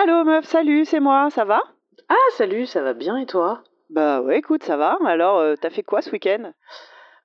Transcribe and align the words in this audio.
Allô 0.00 0.22
meuf, 0.22 0.44
salut, 0.44 0.84
c'est 0.84 1.00
moi, 1.00 1.28
ça 1.30 1.44
va? 1.44 1.60
Ah, 2.08 2.14
salut, 2.36 2.66
ça 2.66 2.82
va 2.82 2.94
bien 2.94 3.16
et 3.16 3.26
toi? 3.26 3.64
Bah 3.90 4.20
ouais, 4.20 4.38
écoute, 4.38 4.62
ça 4.62 4.76
va. 4.76 4.96
Alors, 5.04 5.38
euh, 5.38 5.56
t'as 5.60 5.70
fait 5.70 5.82
quoi 5.82 6.02
ce 6.02 6.12
week-end? 6.12 6.52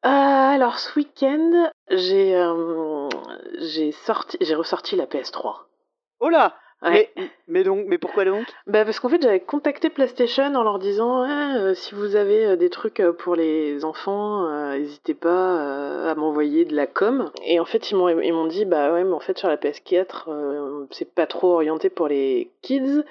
Euh, 0.06 0.10
Alors, 0.10 0.80
ce 0.80 0.98
week-end, 0.98 1.72
j'ai 1.92 2.36
euh, 2.36 3.08
j'ai 3.60 3.92
sorti, 3.92 4.40
j'ai 4.42 4.56
ressorti 4.56 4.96
la 4.96 5.06
PS3. 5.06 5.68
Oh 6.20 6.30
là 6.30 6.56
Ouais. 6.84 7.10
mais, 7.16 7.24
mais 7.48 7.64
donc, 7.64 7.86
mais 7.88 7.98
pourquoi 7.98 8.26
donc? 8.26 8.46
Bah, 8.68 8.84
parce 8.86 9.00
qu'en 9.00 9.10
fait, 9.10 9.22
j'avais 9.22 9.40
contacté 9.40 9.90
PlayStation 9.90 10.44
en 10.56 10.64
leur 10.64 10.80
disant 10.80 11.22
Ah, 11.24 11.58
euh, 11.58 11.74
si 11.74 11.96
vous 11.96 12.16
avez 12.16 12.46
euh, 12.46 12.56
des 12.56 12.70
trucs 12.70 13.00
euh, 13.00 13.14
pour 13.14 13.36
les 13.36 13.86
enfants, 13.86 14.46
euh, 14.48 14.78
n'hésitez 14.78 15.14
pas 15.14 15.62
euh, 15.62 16.12
à 16.12 16.16
m'envoyer 16.16 16.66
de 16.66 16.76
la 16.76 16.86
com. 16.88 17.30
Et 17.46 17.60
en 17.60 17.66
fait, 17.66 17.90
ils 17.92 17.96
m'ont 17.96 18.10
ils 18.10 18.34
m'ont 18.34 18.48
dit 18.48 18.66
Bah 18.66 18.92
ouais, 18.94 19.04
mais 19.04 19.14
en 19.14 19.20
fait, 19.20 19.38
sur 19.38 19.48
la 19.48 19.58
PS4, 19.58 20.24
euh, 20.30 20.86
c'est 20.92 21.14
pas 21.14 21.26
trop 21.26 21.54
orienté 21.54 21.90
pour 21.90 22.08
les 22.08 22.52
kids. 22.62 23.04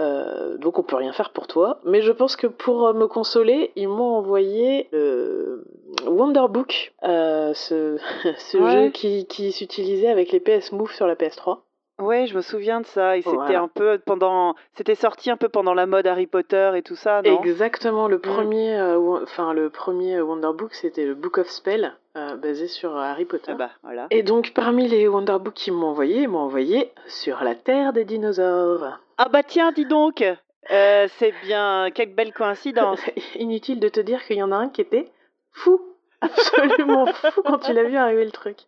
euh, 0.00 0.56
donc 0.58 0.78
on 0.78 0.82
peut 0.82 0.96
rien 0.96 1.12
faire 1.12 1.30
pour 1.30 1.46
toi. 1.46 1.80
Mais 1.84 2.02
je 2.02 2.12
pense 2.12 2.36
que 2.36 2.46
pour 2.48 2.92
me 2.94 3.06
consoler, 3.06 3.70
ils 3.76 3.88
m'ont 3.88 4.16
envoyé 4.16 4.88
euh, 4.92 5.64
Wonderbook, 6.06 6.92
euh, 7.04 7.54
ce, 7.54 7.96
ce 8.38 8.58
Ouais. 8.58 8.70
jeu 8.70 8.90
qui, 8.90 9.26
qui 9.26 9.52
s'utilisait 9.52 10.08
avec 10.08 10.32
les 10.32 10.40
PS 10.40 10.72
Move 10.72 10.92
sur 10.92 11.06
la 11.06 11.14
PS3. 11.14 11.58
Ouais, 12.00 12.26
je 12.26 12.34
me 12.34 12.40
souviens 12.42 12.80
de 12.80 12.86
ça. 12.86 13.16
Et 13.16 13.22
c'était 13.22 13.54
un 13.54 13.68
peu 13.68 13.98
pendant, 14.04 14.54
c'était 14.74 14.96
sorti 14.96 15.30
un 15.30 15.36
peu 15.36 15.48
pendant 15.48 15.74
la 15.74 15.86
mode 15.86 16.06
Harry 16.06 16.26
Potter 16.26 16.72
et 16.74 16.82
tout 16.82 16.96
ça, 16.96 17.22
non? 17.22 17.40
Exactement, 17.42 18.08
le 18.08 18.18
premier, 18.18 18.76
euh, 18.76 19.22
enfin 19.22 19.52
le 19.52 19.70
premier 19.70 20.16
euh, 20.16 20.24
Wonderbook, 20.24 20.74
c'était 20.74 21.06
le 21.06 21.14
Book 21.14 21.38
of 21.38 21.48
Spell, 21.48 21.94
euh, 22.16 22.36
basé 22.36 22.66
sur 22.66 22.96
euh, 22.96 23.00
Harry 23.00 23.24
Potter. 23.24 23.52
Ah 23.52 23.56
bah 23.56 23.70
voilà. 23.84 24.06
Et 24.10 24.24
donc 24.24 24.52
parmi 24.54 24.88
les 24.88 25.06
Wonderbooks 25.06 25.54
qu'ils 25.54 25.72
m'ont 25.72 25.86
envoyé, 25.88 26.22
ils 26.22 26.28
m'ont 26.28 26.40
envoyé 26.40 26.90
sur 27.06 27.44
la 27.44 27.54
Terre 27.54 27.92
des 27.92 28.04
dinosaures. 28.04 28.98
Ah 29.18 29.28
bah 29.28 29.44
tiens, 29.44 29.70
dis 29.70 29.86
donc, 29.86 30.24
euh, 30.72 31.06
c'est 31.18 31.32
bien, 31.44 31.90
quelle 31.94 32.12
belle 32.12 32.32
coïncidence. 32.32 33.00
Inutile 33.36 33.78
de 33.78 33.88
te 33.88 34.00
dire 34.00 34.24
qu'il 34.24 34.36
y 34.36 34.42
en 34.42 34.50
a 34.50 34.56
un 34.56 34.68
qui 34.68 34.80
était 34.80 35.12
fou, 35.52 35.80
absolument 36.24 37.06
fou 37.06 37.42
quand 37.42 37.68
il 37.68 37.78
a 37.78 37.84
vu 37.84 37.96
arriver 37.96 38.24
le 38.24 38.30
truc. 38.30 38.58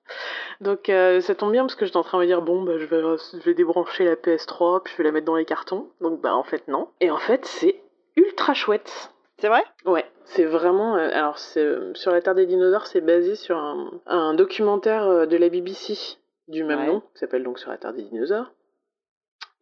Donc 0.60 0.88
euh, 0.88 1.20
ça 1.20 1.34
tombe 1.34 1.52
bien 1.52 1.62
parce 1.62 1.74
que 1.74 1.84
j'étais 1.86 1.96
en 1.96 2.02
train 2.02 2.18
de 2.18 2.22
me 2.22 2.26
dire 2.26 2.42
bon 2.42 2.62
bah 2.62 2.78
je 2.78 2.84
vais, 2.86 3.00
je 3.00 3.44
vais 3.44 3.54
débrancher 3.54 4.04
la 4.04 4.14
PS3 4.16 4.82
puis 4.82 4.92
je 4.92 4.98
vais 4.98 5.04
la 5.04 5.12
mettre 5.12 5.26
dans 5.26 5.36
les 5.36 5.44
cartons. 5.44 5.88
Donc 6.00 6.20
bah 6.20 6.34
en 6.34 6.42
fait 6.44 6.66
non. 6.68 6.88
Et 7.00 7.10
en 7.10 7.18
fait 7.18 7.44
c'est 7.44 7.80
ultra 8.16 8.54
chouette. 8.54 9.10
C'est 9.38 9.48
vrai? 9.48 9.62
Ouais, 9.84 10.06
c'est 10.24 10.44
vraiment. 10.46 10.96
euh, 10.96 11.10
alors, 11.12 11.36
euh, 11.58 11.92
sur 11.94 12.10
la 12.10 12.22
Terre 12.22 12.34
des 12.34 12.46
dinosaures, 12.46 12.86
c'est 12.86 13.02
basé 13.02 13.34
sur 13.34 13.58
un, 13.58 13.90
un 14.06 14.32
documentaire 14.32 15.26
de 15.26 15.36
la 15.36 15.50
BBC 15.50 16.16
du 16.48 16.64
même 16.64 16.78
Ouais. 16.80 16.86
nom, 16.86 17.00
qui 17.00 17.18
s'appelle 17.18 17.42
donc 17.42 17.58
Sur 17.58 17.70
la 17.70 17.76
Terre 17.76 17.92
des 17.92 18.02
dinosaures. 18.04 18.50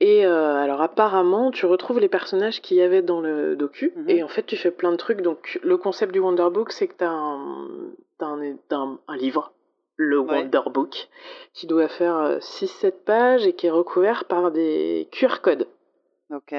Et 0.06 0.26
euh, 0.26 0.56
alors, 0.56 0.82
apparemment, 0.82 1.50
tu 1.50 1.64
retrouves 1.64 1.98
les 1.98 2.10
personnages 2.10 2.60
qu'il 2.60 2.76
y 2.76 2.82
avait 2.82 3.00
dans 3.00 3.22
le 3.22 3.56
docu, 3.56 3.92
Mhm. 3.96 4.10
et 4.10 4.22
en 4.22 4.28
fait, 4.28 4.42
tu 4.44 4.56
fais 4.56 4.70
plein 4.70 4.92
de 4.92 4.96
trucs. 4.96 5.22
Donc, 5.22 5.58
le 5.62 5.78
concept 5.78 6.12
du 6.12 6.18
Wonderbook, 6.18 6.72
c'est 6.72 6.88
que 6.88 6.96
tu 6.98 7.04
as, 7.04 7.10
un, 7.10 7.68
t'as 8.18 8.26
un, 8.26 8.56
t'as 8.68 8.76
un- 8.76 8.98
un 9.08 9.16
livre, 9.16 9.52
le 9.96 10.18
Ouais. 10.18 10.40
Wonderbook, 10.42 11.08
qui 11.54 11.66
doit 11.66 11.88
faire 11.88 12.36
6-7 12.40 13.04
pages 13.06 13.46
et 13.46 13.54
qui 13.54 13.66
est 13.66 13.70
recouvert 13.70 14.26
par 14.26 14.50
des 14.50 15.08
QR 15.10 15.40
codes. 15.40 15.66
Ok. 16.34 16.52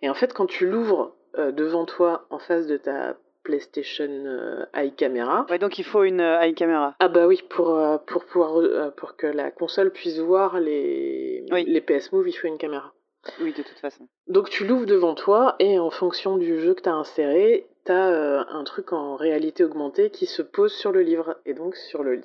Et 0.00 0.08
en 0.08 0.14
fait, 0.14 0.32
quand 0.32 0.46
tu 0.46 0.66
l'ouvres 0.66 1.12
euh, 1.38 1.50
devant 1.52 1.84
toi 1.86 2.24
en 2.30 2.38
face 2.38 2.66
de 2.66 2.76
ta 2.78 3.16
PlayStation 3.42 4.06
euh, 4.08 4.64
Eye 4.74 4.92
Camera, 4.94 5.46
Ouais, 5.50 5.58
donc 5.58 5.78
il 5.78 5.84
faut 5.84 6.02
une 6.04 6.20
euh, 6.20 6.40
eye 6.40 6.54
camera. 6.54 6.94
ah 7.00 7.08
bah 7.08 7.26
oui, 7.26 7.42
pour, 7.50 7.76
euh, 7.78 7.98
pour, 7.98 8.24
pouvoir, 8.24 8.60
pour 8.96 9.16
que 9.16 9.26
la 9.26 9.50
console 9.50 9.90
puisse 9.90 10.18
voir 10.18 10.60
les, 10.60 11.44
Oui. 11.52 11.64
les 11.66 11.80
PS 11.80 12.12
Move, 12.12 12.28
il 12.28 12.32
faut 12.32 12.48
une 12.48 12.58
caméra. 12.58 12.92
Oui, 13.40 13.52
de 13.52 13.62
toute 13.62 13.78
façon. 13.78 14.08
Donc 14.26 14.50
tu 14.50 14.66
l'ouvres 14.66 14.86
devant 14.86 15.14
toi 15.14 15.54
et 15.60 15.78
en 15.78 15.90
fonction 15.90 16.36
du 16.36 16.58
jeu 16.60 16.74
que 16.74 16.82
tu 16.82 16.88
as 16.88 16.94
inséré, 16.94 17.66
tu 17.86 17.92
as 17.92 18.46
un 18.50 18.64
truc 18.64 18.92
en 18.92 19.14
réalité 19.14 19.62
augmentée 19.62 20.10
qui 20.10 20.26
se 20.26 20.42
pose 20.42 20.72
sur 20.72 20.90
le 20.90 21.02
livre. 21.02 21.36
Et 21.46 21.54
donc 21.54 21.76
sur 21.76 22.02
le 22.02 22.20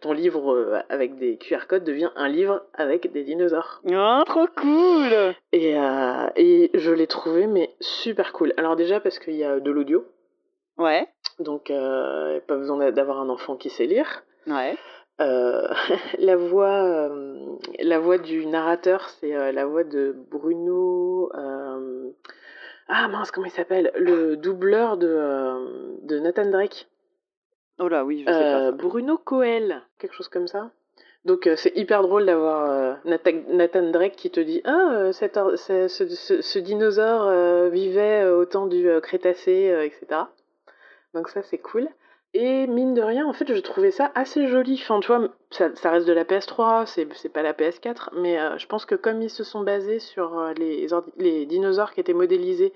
ton 0.00 0.12
livre 0.12 0.54
euh, 0.54 0.78
avec 0.88 1.18
des 1.18 1.36
QR 1.36 1.66
codes 1.68 1.84
devient 1.84 2.10
un 2.16 2.28
livre 2.28 2.62
avec 2.74 3.12
des 3.12 3.24
dinosaures. 3.24 3.82
Oh, 3.86 4.22
trop 4.24 4.46
cool 4.56 5.34
Et, 5.52 5.76
euh, 5.76 6.28
et 6.36 6.70
je 6.74 6.92
l'ai 6.92 7.06
trouvé 7.06 7.46
mais 7.46 7.74
super 7.80 8.32
cool. 8.32 8.54
Alors 8.56 8.76
déjà 8.76 9.00
parce 9.00 9.18
qu'il 9.18 9.34
y 9.34 9.44
a 9.44 9.60
de 9.60 9.70
l'audio, 9.70 10.06
Ouais, 10.78 11.06
donc 11.38 11.70
euh, 11.70 12.40
pas 12.46 12.56
besoin 12.56 12.76
d'a- 12.78 12.92
d'avoir 12.92 13.20
un 13.20 13.28
enfant 13.28 13.56
qui 13.56 13.70
sait 13.70 13.86
lire. 13.86 14.22
ouais. 14.46 14.76
Euh, 15.18 15.66
la 16.18 16.36
voix, 16.36 16.84
euh, 16.84 17.56
la 17.80 17.98
voix 17.98 18.18
du 18.18 18.44
narrateur, 18.46 19.08
c'est 19.08 19.34
euh, 19.34 19.50
la 19.52 19.64
voix 19.64 19.82
de 19.84 20.14
Bruno. 20.30 21.30
Ah 22.88 23.08
mince, 23.08 23.30
comment 23.30 23.46
il 23.46 23.50
s'appelle? 23.52 23.90
Le 23.96 24.36
doubleur 24.36 24.96
de, 24.96 25.98
de 26.06 26.18
Nathan 26.20 26.46
Drake. 26.50 26.86
Oh 27.78 27.88
là, 27.88 28.04
oui, 28.04 28.24
je 28.26 28.30
sais 28.32 28.38
pas. 28.38 28.60
ça. 28.66 28.72
Bruno 28.72 29.18
Coel, 29.18 29.82
quelque 29.98 30.14
chose 30.14 30.28
comme 30.28 30.46
ça. 30.46 30.70
Donc 31.24 31.46
euh, 31.48 31.56
c'est 31.56 31.76
hyper 31.76 32.02
drôle 32.02 32.26
d'avoir 32.26 32.70
euh, 32.70 32.94
Nathan, 33.04 33.90
Drake 33.90 34.14
qui 34.16 34.30
te 34.30 34.38
dit 34.38 34.60
Ah, 34.64 34.90
euh, 34.92 35.12
cet 35.12 35.34
ce, 35.56 35.88
ce- 35.88 36.58
dinosaure 36.58 37.70
vivait 37.70 38.28
au 38.28 38.44
temps 38.44 38.66
du 38.66 38.88
Crétacé, 39.02 39.74
etc. 39.84 40.20
Donc 41.16 41.28
ça 41.30 41.42
c'est 41.42 41.58
cool. 41.58 41.88
Et 42.34 42.66
mine 42.66 42.92
de 42.92 43.00
rien, 43.00 43.26
en 43.26 43.32
fait, 43.32 43.52
je 43.52 43.58
trouvais 43.60 43.90
ça 43.90 44.12
assez 44.14 44.46
joli. 44.46 44.78
Enfin, 44.82 45.00
tu 45.00 45.06
vois, 45.06 45.28
ça, 45.50 45.74
ça 45.74 45.90
reste 45.90 46.06
de 46.06 46.12
la 46.12 46.24
PS3, 46.24 46.84
c'est 46.84 47.28
pas 47.30 47.42
la 47.42 47.54
PS4, 47.54 48.10
mais 48.14 48.38
euh, 48.38 48.58
je 48.58 48.66
pense 48.66 48.84
que 48.84 48.94
comme 48.94 49.22
ils 49.22 49.30
se 49.30 49.42
sont 49.42 49.62
basés 49.62 50.00
sur 50.00 50.38
euh, 50.38 50.52
les, 50.58 51.46
dinosaures 51.46 51.92
qui 51.92 52.00
étaient 52.00 52.12
modélisés 52.12 52.74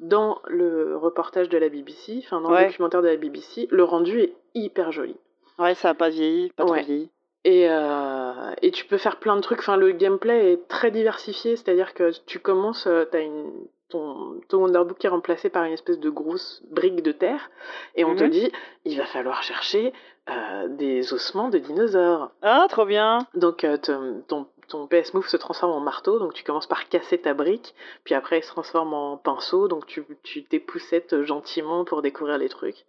dans 0.00 0.40
le 0.48 0.96
reportage 0.96 1.48
de 1.48 1.58
la 1.58 1.68
BBC, 1.68 2.22
enfin 2.24 2.40
dans 2.40 2.50
Ouais. 2.50 2.62
le 2.62 2.66
documentaire 2.66 3.02
de 3.02 3.08
la 3.08 3.16
BBC, 3.16 3.68
le 3.70 3.84
rendu 3.84 4.20
est 4.20 4.34
hyper 4.54 4.90
joli. 4.90 5.14
Ouais, 5.60 5.76
ça 5.76 5.90
a 5.90 5.94
pas 5.94 6.08
vieilli, 6.08 6.50
pas 6.56 6.64
Ouais. 6.64 6.80
trop 6.80 6.86
vieilli. 6.86 7.10
Et, 7.44 7.70
euh, 7.70 8.52
et 8.62 8.72
tu 8.72 8.84
peux 8.84 8.98
faire 8.98 9.20
plein 9.20 9.36
de 9.36 9.42
trucs. 9.42 9.60
Enfin, 9.60 9.76
le 9.76 9.92
gameplay 9.92 10.52
est 10.54 10.66
très 10.66 10.90
diversifié, 10.90 11.54
c'est-à-dire 11.54 11.94
que 11.94 12.10
tu 12.26 12.40
commences, 12.40 12.88
t'as 13.12 13.22
une 13.22 13.52
ton, 13.88 14.40
ton 14.48 14.58
Wonderbook 14.58 15.02
est 15.04 15.08
remplacé 15.08 15.48
par 15.50 15.64
une 15.64 15.72
espèce 15.72 15.98
de 15.98 16.10
grosse 16.10 16.62
brique 16.70 17.02
de 17.02 17.12
terre, 17.12 17.50
et 17.94 18.04
on 18.04 18.14
te 18.14 18.24
Mhm. 18.24 18.30
dit 18.30 18.52
il 18.84 18.96
va 18.98 19.06
falloir 19.06 19.42
chercher 19.42 19.92
euh, 20.30 20.68
des 20.68 21.12
ossements 21.14 21.48
de 21.48 21.58
dinosaures. 21.58 22.30
Ah, 22.42 22.66
trop 22.68 22.84
bien 22.84 23.26
Donc 23.34 23.64
euh, 23.64 23.78
ton, 23.78 24.22
ton, 24.28 24.46
ton 24.68 24.86
PS 24.86 25.14
Move 25.14 25.26
se 25.26 25.38
transforme 25.38 25.72
en 25.72 25.80
marteau, 25.80 26.18
donc 26.18 26.34
tu 26.34 26.44
commences 26.44 26.66
par 26.66 26.88
casser 26.90 27.16
ta 27.18 27.32
brique, 27.32 27.74
puis 28.04 28.14
après 28.14 28.40
il 28.40 28.42
se 28.42 28.48
transforme 28.48 28.92
en 28.92 29.16
pinceau, 29.16 29.68
donc 29.68 29.86
tu, 29.86 30.04
tu 30.22 30.44
t'époussettes 30.44 31.22
gentiment 31.22 31.84
pour 31.86 32.02
découvrir 32.02 32.36
les 32.36 32.50
trucs. 32.50 32.84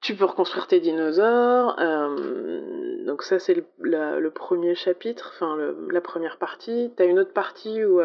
Tu 0.00 0.14
peux 0.14 0.24
reconstruire 0.24 0.66
tes 0.66 0.80
dinosaures, 0.80 1.76
euh, 1.78 3.04
donc 3.04 3.22
ça 3.22 3.38
c'est 3.38 3.62
le, 3.80 4.28
premier 4.30 4.74
chapitre, 4.74 5.32
enfin 5.34 5.58
la 5.90 6.00
première 6.00 6.38
partie. 6.38 6.90
T'as 6.96 7.04
une 7.06 7.18
autre 7.18 7.32
partie 7.32 7.84
où 7.84 8.00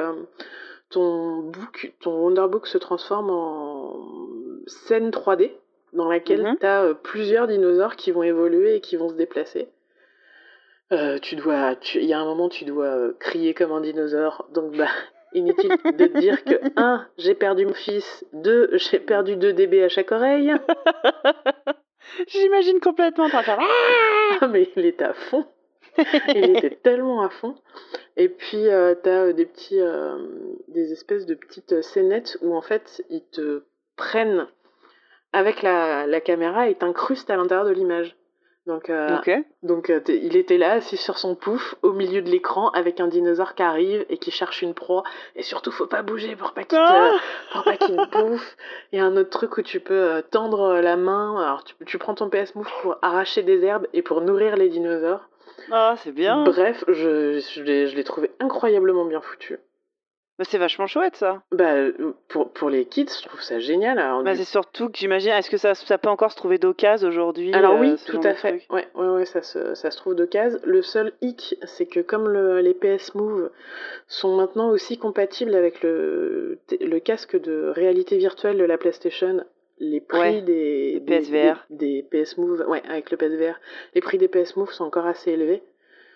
ton 0.91 1.39
book, 1.41 1.93
ton 2.01 2.11
Wonderbook 2.21 2.67
se 2.67 2.77
transforme 2.77 3.29
en 3.29 3.95
scène 4.67 5.09
3D, 5.11 5.51
dans 5.93 6.07
laquelle 6.09 6.43
Mhm. 6.43 6.57
t'as 6.59 6.83
euh, 6.83 6.93
plusieurs 6.93 7.47
dinosaures 7.47 7.95
qui 7.95 8.11
vont 8.11 8.23
évoluer 8.23 8.75
et 8.75 8.81
qui 8.81 8.95
vont 8.97 9.09
se 9.09 9.15
déplacer. 9.15 9.69
Euh, 10.93 11.19
tu 11.19 11.35
dois, 11.35 11.75
tu- 11.75 11.99
il 11.99 12.05
y 12.05 12.13
a 12.13 12.19
un 12.19 12.25
moment, 12.25 12.49
tu 12.49 12.65
dois 12.65 12.85
euh, 12.85 13.13
crier 13.19 13.53
comme 13.53 13.71
un 13.71 13.81
dinosaure. 13.81 14.45
Donc, 14.53 14.75
bah, 14.75 14.87
inutile 15.33 15.71
de 15.85 16.05
te 16.07 16.17
dire 16.19 16.43
que 16.43 16.55
1. 16.75 17.07
J'ai 17.17 17.33
perdu 17.33 17.65
mon 17.65 17.73
fils. 17.73 18.25
2. 18.33 18.69
J'ai 18.73 18.99
perdu 18.99 19.37
2 19.37 19.53
dB 19.53 19.83
à 19.83 19.89
chaque 19.89 20.11
oreille. 20.11 20.53
J'imagine 22.27 22.79
complètement 22.79 23.25
en 23.25 23.29
train 23.29 23.39
de 23.39 23.45
faire... 23.45 23.59
Ah, 24.41 24.47
mais 24.47 24.69
il 24.75 24.85
était 24.85 25.05
à 25.05 25.13
fond. 25.13 25.45
Il 26.29 26.57
était 26.57 26.75
tellement 26.75 27.21
à 27.21 27.29
fond. 27.29 27.55
Et 28.17 28.29
puis, 28.29 28.67
euh, 28.67 28.95
t'as 28.95 29.27
euh, 29.27 29.33
des 29.33 29.45
petits, 29.45 29.79
euh, 29.79 30.17
des 30.67 30.91
espèces 30.91 31.25
de 31.25 31.35
petites 31.35 31.81
scénettes 31.81 32.37
où 32.41 32.55
en 32.55 32.61
fait, 32.61 33.03
ils 33.09 33.25
te 33.25 33.63
prennent 33.95 34.47
avec 35.33 35.61
la, 35.61 36.07
la 36.07 36.21
caméra 36.21 36.69
et 36.69 36.75
t'incrustent 36.75 37.29
à 37.29 37.37
l'intérieur 37.37 37.65
de 37.65 37.71
l'image. 37.71 38.15
Donc, 38.67 38.91
euh. 38.91 39.17
Donc 39.63 39.91
il 40.07 40.37
était 40.37 40.59
là, 40.59 40.73
assis 40.73 40.95
sur 40.95 41.17
son 41.17 41.33
pouf, 41.33 41.73
au 41.81 41.93
milieu 41.93 42.21
de 42.21 42.29
l'écran, 42.29 42.69
avec 42.69 42.99
un 42.99 43.07
dinosaure 43.07 43.55
qui 43.55 43.63
arrive 43.63 44.05
et 44.07 44.17
qui 44.19 44.29
cherche 44.29 44.61
une 44.61 44.75
proie. 44.75 45.03
Et 45.35 45.41
surtout, 45.41 45.71
faut 45.71 45.87
pas 45.87 46.03
bouger 46.03 46.35
pour 46.35 46.53
pas 46.53 46.63
qu'il 46.63 46.77
te, 46.77 46.83
Ah 46.83 47.11
pour 47.53 47.63
pas 47.63 47.77
qu'il 47.77 47.95
bouffe. 48.11 48.55
Il 48.91 48.99
y 48.99 49.01
a 49.01 49.05
un 49.05 49.17
autre 49.17 49.31
truc 49.31 49.57
où 49.57 49.63
tu 49.63 49.79
peux 49.79 50.21
tendre 50.29 50.79
la 50.79 50.95
main. 50.95 51.41
Alors 51.41 51.63
tu, 51.63 51.73
tu 51.85 51.97
prends 51.97 52.13
ton 52.13 52.29
PS 52.29 52.53
Move 52.53 52.69
pour 52.83 52.97
arracher 53.01 53.41
des 53.41 53.63
herbes 53.63 53.87
et 53.93 54.03
pour 54.03 54.21
nourrir 54.21 54.55
les 54.57 54.69
dinosaures. 54.69 55.30
Ah, 55.71 55.95
c'est 56.03 56.11
bien. 56.11 56.43
Bref, 56.43 56.83
je, 56.87 57.39
je 57.39 57.61
l'ai 57.63 57.87
je 57.87 57.95
l'ai 57.95 58.03
trouvé 58.03 58.31
incroyablement 58.39 59.05
bien 59.05 59.21
foutu. 59.21 59.57
Bah, 60.39 60.45
c'est 60.49 60.57
vachement 60.57 60.87
chouette 60.87 61.15
ça. 61.17 61.43
Bah, 61.51 61.73
euh, 61.75 62.15
pour, 62.27 62.51
pour 62.51 62.69
les 62.71 62.85
kids, 62.85 63.05
je 63.21 63.27
trouve 63.27 63.41
ça 63.41 63.59
génial. 63.59 63.99
Alors, 63.99 64.23
Bah, 64.23 64.31
du- 64.31 64.37
c'est 64.39 64.45
surtout 64.45 64.89
que 64.89 64.97
j'imagine, 64.97 65.31
est-ce 65.33 65.51
que 65.51 65.57
ça, 65.57 65.75
ça 65.75 65.97
peut 65.99 66.09
encore 66.09 66.31
se 66.31 66.37
trouver 66.37 66.57
d'occasion 66.57 67.09
aujourd'hui 67.09 67.53
Alors 67.53 67.73
euh, 67.75 67.79
oui, 67.81 67.97
ce 67.97 68.11
tout 68.11 68.19
à 68.23 68.33
fait. 68.33 68.63
Ouais, 68.71 68.87
ouais, 68.95 69.07
ouais, 69.07 69.25
ça 69.25 69.43
se, 69.43 69.75
ça 69.75 69.91
se 69.91 69.97
trouve 69.97 70.15
d'occasion. 70.15 70.57
Le 70.63 70.81
seul 70.81 71.11
hic, 71.21 71.55
c'est 71.65 71.85
que 71.85 71.99
comme 71.99 72.27
le- 72.27 72.59
les 72.61 72.73
PS 72.73 73.13
Move 73.13 73.51
sont 74.07 74.35
maintenant 74.35 74.69
aussi 74.69 74.97
compatibles 74.97 75.53
avec 75.53 75.83
le, 75.83 76.57
le 76.79 76.99
casque 76.99 77.39
de 77.39 77.67
réalité 77.75 78.17
virtuelle 78.17 78.57
de 78.57 78.63
la 78.63 78.77
PlayStation, 78.79 79.43
les 79.81 79.99
prix 79.99 80.19
Ouais, 80.19 80.41
des, 80.41 80.99
des, 80.99 81.19
PSVR. 81.19 81.65
des, 81.71 82.03
des 82.09 82.23
PS 82.23 82.37
Move, 82.37 82.63
ouais, 82.67 82.81
avec 82.87 83.09
le 83.11 83.17
PSVR, 83.17 83.59
les 83.95 84.01
prix 84.01 84.17
des 84.19 84.27
PS 84.27 84.55
Move 84.55 84.71
sont 84.71 84.85
encore 84.85 85.07
assez 85.07 85.31
élevés. 85.31 85.63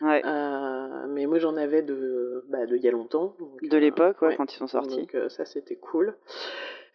Ouais. 0.02 0.22
Euh, 0.26 1.08
mais 1.08 1.26
moi 1.26 1.40
j'en 1.40 1.56
avais 1.58 1.82
de, 1.82 2.44
bah, 2.50 2.66
de 2.66 2.76
il 2.76 2.84
y 2.84 2.88
a 2.88 2.92
longtemps. 2.92 3.34
donc, 3.40 3.64
De 3.70 3.76
euh, 3.76 3.80
l'époque, 3.80 4.22
ouais. 4.22 4.36
quand 4.36 4.54
ils 4.54 4.58
sont 4.58 4.68
sortis. 4.68 5.00
Donc 5.00 5.16
euh, 5.16 5.30
ça 5.30 5.46
c'était 5.46 5.78
cool. 5.78 6.14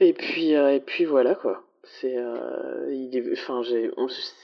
Et 0.01 0.13
puis 0.13 0.53
et 0.53 0.81
puis 0.85 1.05
voilà 1.07 1.35
quoi. 1.35 1.63
C'est 1.83 2.15
il 2.89 3.31
enfin 3.33 3.63
j'ai 3.63 3.91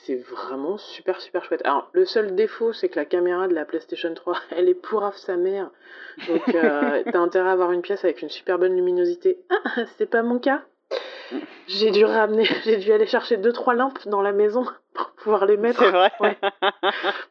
c'est 0.05 0.17
vraiment 0.17 0.79
super 0.79 1.21
super 1.21 1.45
chouette. 1.45 1.61
Alors 1.65 1.91
le 1.93 2.07
seul 2.07 2.35
défaut 2.35 2.73
c'est 2.73 2.89
que 2.89 2.97
la 2.99 3.05
caméra 3.05 3.47
de 3.47 3.55
la 3.55 3.67
PlayStation 3.67 4.13
3 4.13 4.37
elle 4.57 4.69
est 4.69 4.75
pourrave 4.75 5.17
sa 5.17 5.37
mère. 5.37 5.71
Donc 6.27 6.43
t'as 6.53 7.19
intérêt 7.19 7.51
à 7.51 7.53
avoir 7.53 7.73
une 7.73 7.83
pièce 7.83 8.05
avec 8.05 8.23
une 8.23 8.31
super 8.31 8.59
bonne 8.59 8.75
luminosité. 8.75 9.39
Ah 9.51 9.85
c'est 9.99 10.11
pas 10.11 10.23
mon 10.23 10.39
cas. 10.39 10.65
J'ai 11.69 11.91
dû 11.91 12.05
ramener 12.05 12.45
j'ai 12.65 12.77
dû 12.77 12.93
aller 12.93 13.07
chercher 13.07 13.37
deux 13.37 13.53
trois 13.53 13.75
lampes 13.75 14.07
dans 14.07 14.23
la 14.23 14.33
maison 14.33 14.65
pour 14.95 15.11
pouvoir 15.13 15.47
les 15.47 15.57
mettre 15.57 15.81
C'est 15.81 15.91
vrai. 15.91 16.13
Ouais. 16.21 16.37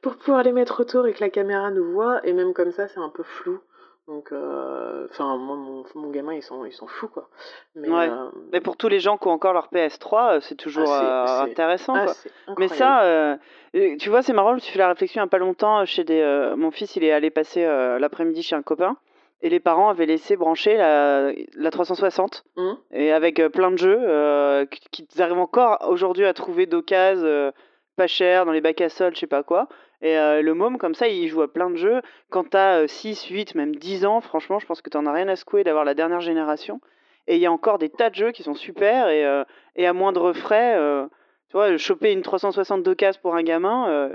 pour 0.01 0.15
pouvoir 0.17 0.43
les 0.43 0.51
mettre 0.51 0.81
autour 0.81 1.07
et 1.07 1.13
que 1.13 1.21
la 1.23 1.29
caméra 1.29 1.71
nous 1.71 1.91
voit 1.93 2.25
et 2.27 2.33
même 2.33 2.53
comme 2.53 2.71
ça 2.71 2.87
c'est 2.87 2.99
un 2.99 3.09
peu 3.09 3.23
flou 3.23 3.59
donc 4.07 4.31
euh, 4.31 5.07
enfin 5.09 5.35
moi 5.37 5.55
mon, 5.55 5.83
mon 5.95 6.11
gamin 6.11 6.33
ils 6.33 6.43
sont 6.43 6.63
ils 6.65 6.71
sont 6.73 6.85
fous 6.87 7.07
quoi 7.07 7.29
mais 7.73 7.89
Ouais. 7.89 8.07
euh, 8.09 8.29
Mais 8.51 8.59
pour 8.61 8.77
tous 8.77 8.87
les 8.87 8.99
gens 8.99 9.17
qui 9.17 9.27
ont 9.27 9.31
encore 9.31 9.53
leur 9.53 9.69
PS3, 9.73 10.33
euh, 10.35 10.39
c'est 10.41 10.55
toujours 10.55 10.91
Ah, 10.91 11.41
euh, 11.41 11.49
intéressant. 11.49 11.95
ah, 11.95 12.05
quoi. 12.05 12.55
Mais 12.59 12.67
ça, 12.67 13.37
tu 13.73 14.09
vois, 14.09 14.21
c'est 14.21 14.31
marrant, 14.33 14.49
je 14.51 14.55
me 14.55 14.59
suis 14.59 14.71
fait 14.73 14.79
la 14.79 14.89
réflexion 14.89 15.21
il 15.21 15.25
n'y 15.25 15.27
a 15.27 15.29
pas 15.29 15.37
longtemps 15.39 15.83
chez 15.85 16.03
des. 16.03 16.53
mon 16.55 16.69
fils, 16.71 16.95
il 16.95 17.03
est 17.03 17.11
allé 17.11 17.29
passer 17.31 17.65
l'après-midi 17.99 18.43
chez 18.43 18.55
un 18.55 18.61
copain 18.61 18.95
et 19.45 19.49
les 19.49 19.59
parents 19.59 19.89
avaient 19.89 20.05
laissé 20.07 20.35
brancher 20.35 20.75
la, 20.75 21.31
la 21.55 21.69
360 21.71 22.43
Hum, 22.57 22.77
et 22.91 23.11
avec 23.11 23.39
euh, 23.39 23.49
plein 23.49 23.69
de 23.71 23.77
jeux 23.77 23.99
euh, 24.01 24.65
qui- 24.65 25.05
qu'ils 25.05 25.21
arrivent 25.21 25.37
encore 25.37 25.85
aujourd'hui 25.87 26.25
à 26.25 26.33
trouver 26.33 26.65
d'occasion 26.65 27.23
euh, 27.25 27.51
pas 27.95 28.07
cher 28.07 28.45
dans 28.45 28.51
les 28.51 28.59
bacs 28.61 28.81
à 28.81 28.89
soldes, 28.89 29.15
je 29.15 29.19
sais 29.21 29.27
pas 29.27 29.43
quoi. 29.43 29.67
Et 30.01 30.17
euh, 30.17 30.41
le 30.41 30.53
môme, 30.53 30.77
comme 30.77 30.95
ça, 30.95 31.07
il 31.07 31.27
joue 31.29 31.41
à 31.43 31.47
plein 31.51 31.69
de 31.69 31.77
jeux. 31.77 32.01
Quand 32.29 32.49
t'as 32.49 32.81
euh, 32.81 32.87
6, 32.87 33.25
8, 33.27 33.55
même 33.55 33.75
10 33.75 34.05
ans, 34.05 34.19
franchement, 34.19 34.59
je 34.59 34.65
pense 34.65 34.81
que 34.81 34.89
t'en 34.89 35.05
as 35.05 35.13
rien 35.13 35.27
à 35.29 35.35
secouer 35.37 35.63
d'avoir 35.63 35.85
la 35.85 35.93
dernière 35.93 36.19
génération. 36.21 36.81
Et 37.27 37.35
il 37.35 37.41
y 37.41 37.45
a 37.45 37.51
encore 37.51 37.77
des 37.77 37.89
tas 37.89 38.09
de 38.09 38.15
jeux 38.15 38.31
qui 38.31 38.43
sont 38.43 38.53
super 38.53 39.07
et, 39.09 39.25
euh, 39.25 39.43
et 39.77 39.87
à 39.87 39.93
moindre 39.93 40.33
frais. 40.33 40.75
tu 41.49 41.53
vois, 41.53 41.77
choper 41.77 42.11
une 42.11 42.21
360 42.21 42.83
d'occasion 42.83 43.19
pour 43.21 43.35
un 43.35 43.43
gamin, 43.43 44.09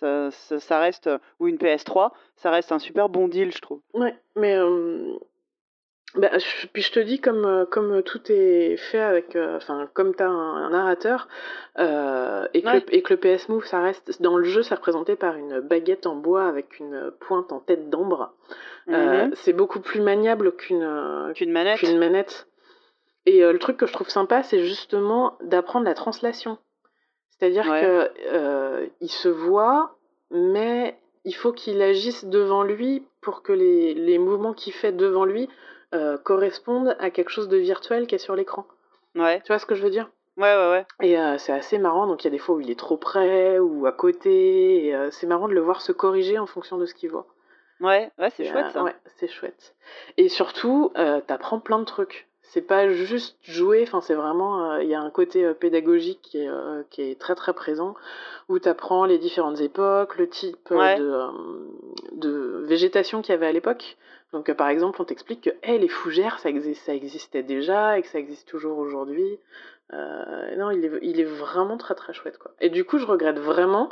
ça, 0.00 0.30
ça, 0.30 0.60
ça 0.60 0.78
reste, 0.80 1.10
ou 1.40 1.48
une 1.48 1.58
PS3, 1.58 2.12
ça 2.36 2.50
reste 2.50 2.72
un 2.72 2.78
super 2.78 3.08
bon 3.08 3.28
deal, 3.28 3.52
je 3.52 3.60
trouve. 3.60 3.80
ouais 3.94 4.14
mais 4.36 4.56
euh, 4.56 5.14
bah, 6.16 6.30
je- 6.38 6.66
puis 6.68 6.82
je 6.82 6.92
te 6.92 7.00
dis 7.00 7.20
comme 7.20 7.44
euh, 7.44 7.64
comme 7.66 8.02
tout 8.02 8.20
est 8.30 8.76
fait 8.76 9.00
avec 9.00 9.34
euh, 9.34 9.56
enfin 9.56 9.88
comme 9.94 10.14
t'as 10.14 10.28
un, 10.28 10.66
un 10.66 10.70
narrateur 10.70 11.26
euh, 11.78 12.46
et 12.54 12.62
que 12.62 12.68
Ouais. 12.68 12.74
le, 12.86 12.94
et 12.94 13.02
que 13.02 13.14
le 13.14 13.18
PS 13.20 13.48
Move 13.48 13.64
ça 13.66 13.80
reste 13.80 14.22
dans 14.22 14.36
le 14.36 14.44
jeu 14.44 14.62
c'est 14.62 14.74
représenté 14.76 15.16
par 15.16 15.34
une 15.36 15.58
baguette 15.60 16.06
en 16.06 16.14
bois 16.14 16.46
avec 16.46 16.78
une 16.78 17.10
pointe 17.20 17.50
en 17.52 17.58
tête 17.60 17.90
d'ambre 17.90 18.32
Euh, 18.90 19.24
Mhm. 19.26 19.34
c'est 19.34 19.52
beaucoup 19.54 19.80
plus 19.80 20.00
maniable 20.02 20.54
qu'une 20.56 20.82
euh, 20.84 21.32
Qu'une 21.32 21.50
manette. 21.52 21.78
qu'une 21.80 21.98
manette. 21.98 22.46
Et 23.26 23.42
euh, 23.42 23.52
le 23.52 23.58
truc 23.58 23.78
que 23.78 23.86
je 23.86 23.92
trouve 23.94 24.10
sympa, 24.10 24.42
c'est 24.42 24.60
justement 24.66 25.38
d'apprendre 25.42 25.86
la 25.86 25.94
translation. 25.94 26.58
C'est-à-dire 27.38 27.66
Ouais. 27.68 27.80
que 27.80 28.10
euh, 28.32 28.86
se 29.06 29.28
voit, 29.28 29.96
mais 30.30 30.96
il 31.24 31.34
faut 31.34 31.52
qu'il 31.52 31.80
agisse 31.82 32.24
devant 32.24 32.62
lui 32.62 33.06
pour 33.20 33.42
que 33.42 33.52
les, 33.52 33.94
les 33.94 34.18
mouvements 34.18 34.52
qu'il 34.52 34.72
fait 34.72 34.92
devant 34.92 35.24
lui 35.24 35.48
euh, 35.94 36.18
correspondent 36.18 36.96
à 36.98 37.10
quelque 37.10 37.30
chose 37.30 37.48
de 37.48 37.56
virtuel 37.56 38.06
qui 38.06 38.14
est 38.14 38.18
sur 38.18 38.36
l'écran. 38.36 38.66
Ouais, 39.14 39.40
Tu 39.40 39.48
vois 39.48 39.58
ce 39.58 39.66
que 39.66 39.74
je 39.74 39.82
veux 39.82 39.90
dire? 39.90 40.10
Ouais, 40.36 40.54
ouais, 40.54 40.70
ouais. 40.70 40.86
Et 41.00 41.18
euh, 41.18 41.38
c'est 41.38 41.52
assez 41.52 41.78
marrant, 41.78 42.06
donc 42.06 42.24
il 42.24 42.26
y 42.26 42.28
a 42.28 42.30
des 42.32 42.38
fois 42.38 42.56
où 42.56 42.60
il 42.60 42.70
est 42.70 42.78
trop 42.78 42.96
près 42.96 43.58
ou 43.60 43.86
à 43.86 43.92
côté, 43.92 44.86
et 44.86 44.94
euh, 44.94 45.10
c'est 45.12 45.26
marrant 45.28 45.46
de 45.48 45.54
le 45.54 45.60
voir 45.60 45.80
se 45.80 45.92
corriger 45.92 46.38
en 46.38 46.46
fonction 46.46 46.76
de 46.76 46.86
ce 46.86 46.94
qu'il 46.94 47.10
voit. 47.10 47.26
Ouais, 47.80 48.10
ouais, 48.18 48.30
c'est 48.30 48.44
Et, 48.44 48.48
chouette 48.48 48.70
ça. 48.72 48.82
Ouais, 48.82 48.94
c'est 49.16 49.28
chouette. 49.28 49.74
Et 50.16 50.28
surtout, 50.28 50.92
t'apprends 51.26 51.60
plein 51.60 51.78
de 51.78 51.84
trucs. 51.84 52.26
C'est 52.54 52.62
pas 52.62 52.88
juste 52.88 53.36
jouer, 53.42 53.82
enfin 53.82 54.00
c'est 54.00 54.14
vraiment, 54.14 54.70
euh, 54.70 54.82
il 54.84 54.88
y 54.88 54.94
a 54.94 55.00
un 55.00 55.10
côté 55.10 55.44
euh, 55.44 55.54
pédagogique 55.54 56.20
qui 56.22 56.38
est, 56.38 56.48
euh, 56.48 56.84
qui 56.88 57.02
est 57.02 57.20
très 57.20 57.34
très 57.34 57.52
présent, 57.52 57.96
où 58.48 58.60
t'apprends 58.60 59.06
les 59.06 59.18
différentes 59.18 59.60
époques, 59.60 60.16
le 60.16 60.28
type 60.28 60.70
Ouais. 60.70 60.96
de, 60.96 61.20
de 62.12 62.62
végétation 62.64 63.22
qu'il 63.22 63.32
y 63.32 63.34
avait 63.34 63.48
à 63.48 63.52
l'époque. 63.52 63.96
Donc 64.32 64.52
par 64.52 64.68
exemple, 64.68 65.02
on 65.02 65.04
t'explique 65.04 65.40
que 65.42 65.50
hey, 65.64 65.80
les 65.80 65.88
fougères, 65.88 66.38
ça, 66.38 66.48
exi- 66.48 66.74
ça 66.76 66.94
existait 66.94 67.42
déjà 67.42 67.98
et 67.98 68.02
que 68.02 68.08
ça 68.08 68.20
existe 68.20 68.46
toujours 68.46 68.78
aujourd'hui. 68.78 69.40
Non, 69.92 70.70
il 70.70 70.84
est, 70.84 70.92
il 71.02 71.18
est 71.20 71.24
vraiment 71.24 71.76
très 71.76 71.94
très 71.96 72.12
chouette 72.12 72.38
quoi. 72.38 72.52
Et 72.60 72.70
du 72.70 72.84
coup, 72.84 72.98
je 72.98 73.06
regrette 73.06 73.38
vraiment 73.40 73.88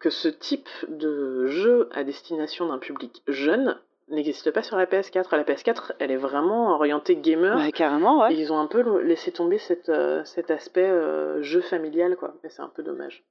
que 0.00 0.10
ce 0.10 0.26
type 0.28 0.68
de 0.88 1.46
jeu 1.46 1.88
à 1.92 2.02
destination 2.02 2.66
d'un 2.66 2.78
public 2.78 3.22
jeune 3.28 3.78
n'existe 4.10 4.50
pas 4.50 4.62
sur 4.62 4.76
la 4.76 4.86
PS4. 4.86 5.34
La 5.36 5.44
PS4, 5.44 5.92
elle 5.98 6.10
est 6.10 6.16
vraiment 6.16 6.70
orientée 6.74 7.16
gamer. 7.16 7.56
Ouais, 7.56 7.72
carrément, 7.72 8.20
ouais. 8.20 8.34
Et 8.34 8.38
ils 8.40 8.52
ont 8.52 8.58
un 8.58 8.66
peu 8.66 9.00
laissé 9.02 9.32
tomber 9.32 9.58
cette, 9.58 9.88
euh, 9.88 10.24
cet 10.24 10.50
aspect 10.50 10.88
euh, 10.88 11.42
jeu 11.42 11.60
familial, 11.60 12.16
quoi. 12.16 12.34
Mais 12.42 12.50
c'est 12.50 12.62
un 12.62 12.68
peu 12.68 12.82
dommage. 12.82 13.22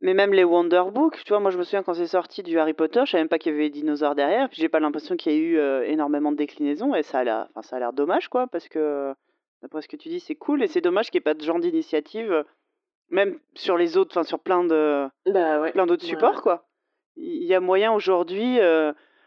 Mais 0.00 0.12
même 0.12 0.34
les 0.34 0.44
Wonderbook, 0.44 1.22
tu 1.24 1.28
vois, 1.30 1.40
moi 1.40 1.50
je 1.50 1.56
me 1.56 1.62
souviens 1.62 1.82
quand 1.82 1.94
c'est 1.94 2.06
sorti 2.08 2.42
du 2.42 2.58
Harry 2.58 2.74
Potter, 2.74 3.00
je 3.06 3.12
savais 3.12 3.22
même 3.22 3.28
pas 3.28 3.38
qu'il 3.38 3.52
y 3.52 3.54
avait 3.54 3.70
des 3.70 3.80
dinosaures 3.80 4.14
derrière, 4.14 4.50
puis 4.50 4.60
j'ai 4.60 4.68
pas 4.68 4.80
l'impression 4.80 5.16
qu'il 5.16 5.32
y 5.32 5.36
ait 5.36 5.38
eu 5.38 5.58
euh, 5.58 5.82
énormément 5.86 6.30
de 6.30 6.36
déclinaisons, 6.36 6.94
et 6.94 7.02
ça 7.02 7.20
a 7.20 7.24
l'air, 7.24 7.46
enfin, 7.50 7.62
ça 7.62 7.76
a 7.76 7.78
l'air 7.78 7.92
dommage, 7.94 8.28
quoi, 8.28 8.46
parce 8.48 8.68
que, 8.68 9.14
d'après 9.62 9.80
ce 9.80 9.88
que 9.88 9.96
tu 9.96 10.10
dis, 10.10 10.20
c'est 10.20 10.34
cool, 10.34 10.62
et 10.62 10.66
c'est 10.66 10.82
dommage 10.82 11.10
qu'il 11.10 11.18
n'y 11.20 11.22
ait 11.22 11.32
pas 11.32 11.34
de 11.34 11.42
genre 11.42 11.58
d'initiative, 11.58 12.44
même 13.08 13.38
sur 13.54 13.78
les 13.78 13.96
autres, 13.96 14.10
enfin, 14.10 14.24
sur 14.24 14.40
plein 14.40 14.64
de, 14.64 15.06
Bah 15.26 15.60
ouais. 15.62 15.72
plein 15.72 15.86
d'autres 15.86 16.02
Ouais, 16.04 16.10
supports, 16.10 16.42
quoi. 16.42 16.66
Il 17.16 17.44
y 17.44 17.54
a 17.54 17.60
moyen 17.60 17.92
aujourd'hui, 17.92 18.58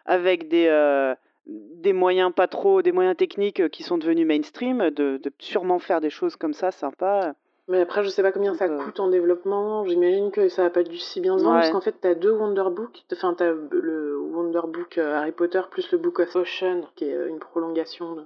avec 0.07 0.47
des, 0.47 0.67
euh, 0.67 1.13
des 1.45 1.93
moyens 1.93 2.31
pas 2.33 2.47
trop, 2.47 2.81
des 2.81 2.91
moyens 2.91 3.15
techniques 3.15 3.59
euh, 3.59 3.69
qui 3.69 3.83
sont 3.83 3.97
devenus 3.97 4.25
mainstream, 4.27 4.89
de, 4.89 5.17
de 5.17 5.31
sûrement 5.39 5.79
faire 5.79 6.01
des 6.01 6.09
choses 6.09 6.35
comme 6.35 6.53
ça, 6.53 6.71
sympa. 6.71 7.35
Mais 7.69 7.81
après, 7.81 8.01
je 8.01 8.07
sais 8.07 8.21
pas 8.21 8.31
combien 8.31 8.55
ça 8.55 8.65
euh, 8.65 8.77
coûte 8.77 9.01
en 9.01 9.09
développement. 9.09 9.85
J'imagine 9.85 10.31
que 10.31 10.47
ça 10.47 10.63
a 10.65 10.69
pas 10.69 10.83
dû 10.83 10.95
si 10.97 11.19
bien 11.19 11.37
se 11.37 11.43
vendre, 11.43 11.55
Ouais. 11.55 11.61
parce 11.63 11.71
qu'en 11.73 11.81
fait, 11.81 11.95
t'as 11.99 12.13
deux 12.15 12.31
Wonderbook. 12.31 13.03
Enfin, 13.11 13.33
t'as 13.37 13.51
le 13.71 14.17
Wonderbook 14.17 14.97
euh, 14.97 15.17
Harry 15.17 15.33
Potter 15.33 15.59
plus 15.69 15.91
le 15.91 15.97
Book 15.97 16.19
of 16.21 16.33
Ocean, 16.37 16.83
qui 16.95 17.03
est 17.03 17.27
une 17.27 17.39
prolongation 17.39 18.13
de- 18.15 18.23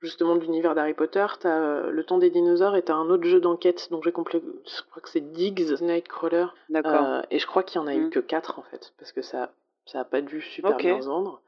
justement 0.00 0.36
de 0.36 0.42
l'univers 0.42 0.76
d'Harry 0.76 0.94
Potter. 0.94 1.26
T'as 1.40 1.88
Le 1.90 2.04
Temps 2.04 2.18
des 2.18 2.30
Dinosaures 2.30 2.76
et 2.76 2.82
t'as 2.82 2.94
un 2.94 3.10
autre 3.10 3.24
jeu 3.24 3.40
d'enquête 3.40 3.88
dont 3.90 4.00
j'ai 4.00 4.12
complet. 4.12 4.40
Je 4.64 4.82
crois 4.88 5.02
que 5.02 5.08
c'est 5.08 5.32
Diggs 5.32 5.80
Nightcrawler. 5.80 6.46
D'accord. 6.68 7.04
Euh, 7.04 7.22
et 7.32 7.40
je 7.40 7.46
crois 7.48 7.64
qu'il 7.64 7.80
y 7.80 7.84
en 7.84 7.88
a 7.88 7.94
eu 7.96 8.02
Mm. 8.06 8.10
que 8.10 8.20
4 8.20 8.60
en 8.60 8.62
fait, 8.62 8.92
parce 9.00 9.10
que 9.10 9.22
ça, 9.22 9.50
ça 9.86 10.00
a 10.00 10.04
pas 10.04 10.20
dû 10.20 10.40
super 10.40 10.72
Ok. 10.72 10.82
bien 10.82 10.98
vendre. 11.00 11.40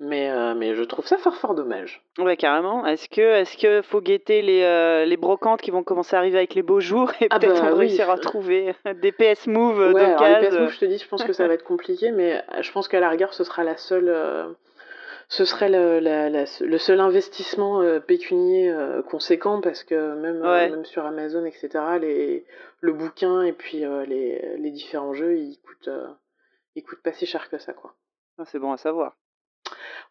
Mais, 0.00 0.30
euh, 0.30 0.54
mais 0.54 0.74
je 0.74 0.82
trouve 0.82 1.06
ça 1.06 1.18
fort 1.18 1.36
fort 1.36 1.54
dommage. 1.54 2.02
Ouais, 2.18 2.36
carrément. 2.36 2.86
Est-ce 2.86 3.08
que, 3.08 3.20
est-ce 3.20 3.56
que 3.58 3.82
faut 3.82 4.00
guetter 4.00 4.40
les, 4.42 4.62
euh, 4.62 5.04
les 5.04 5.16
brocantes 5.16 5.60
qui 5.60 5.70
vont 5.70 5.82
commencer 5.82 6.16
à 6.16 6.18
arriver 6.20 6.38
avec 6.38 6.54
les 6.54 6.62
beaux 6.62 6.80
jours 6.80 7.12
et 7.20 7.26
Ah 7.30 7.38
peut-être 7.38 7.62
bah 7.62 7.68
on 7.70 7.72
oui. 7.74 7.86
réussir 7.86 8.08
à 8.10 8.18
trouver 8.18 8.74
des 9.02 9.12
PS 9.12 9.46
Move 9.46 9.80
euh, 9.80 9.92
Ouais, 9.92 10.00
alors 10.02 10.22
les 10.26 10.34
d'occasion. 10.34 10.50
PS 10.50 10.60
Move, 10.62 10.72
je 10.72 10.78
te 10.80 10.84
dis, 10.86 10.98
je 10.98 11.08
pense 11.08 11.22
que 11.24 11.32
ça 11.32 11.46
va 11.46 11.54
être 11.54 11.64
compliqué, 11.64 12.10
mais 12.10 12.36
euh, 12.36 12.62
je 12.62 12.72
pense 12.72 12.88
qu'à 12.88 13.00
la 13.00 13.08
rigueur, 13.10 13.34
ce 13.34 13.44
sera 13.44 13.62
la 13.64 13.76
seule. 13.76 14.08
euh, 14.08 14.48
ce 15.28 15.46
serait 15.46 15.70
le, 15.70 15.98
la- 15.98 16.28
la- 16.28 16.44
le 16.60 16.78
seul 16.78 17.00
investissement 17.00 17.80
euh, 17.80 18.00
pécunier 18.00 18.70
euh, 18.70 19.00
conséquent 19.02 19.60
parce 19.62 19.82
que 19.82 20.14
même, 20.14 20.42
euh, 20.42 20.50
Ouais. 20.52 20.68
même 20.68 20.84
sur 20.84 21.06
Amazon, 21.06 21.46
etc., 21.46 21.70
les, 22.00 22.44
le 22.80 22.92
bouquin 22.92 23.42
et 23.42 23.52
puis 23.52 23.84
euh, 23.84 24.04
les, 24.04 24.56
les 24.58 24.70
différents 24.70 25.14
jeux, 25.14 25.36
ils 25.38 25.58
coûtent, 25.64 25.88
ils 26.74 26.82
coûtent 26.82 27.02
pas 27.02 27.12
si 27.12 27.26
cher 27.26 27.48
que 27.48 27.58
ça, 27.58 27.72
quoi. 27.72 27.94
Ah, 28.38 28.44
c'est 28.46 28.58
bon 28.58 28.72
à 28.72 28.76
savoir. 28.76 29.16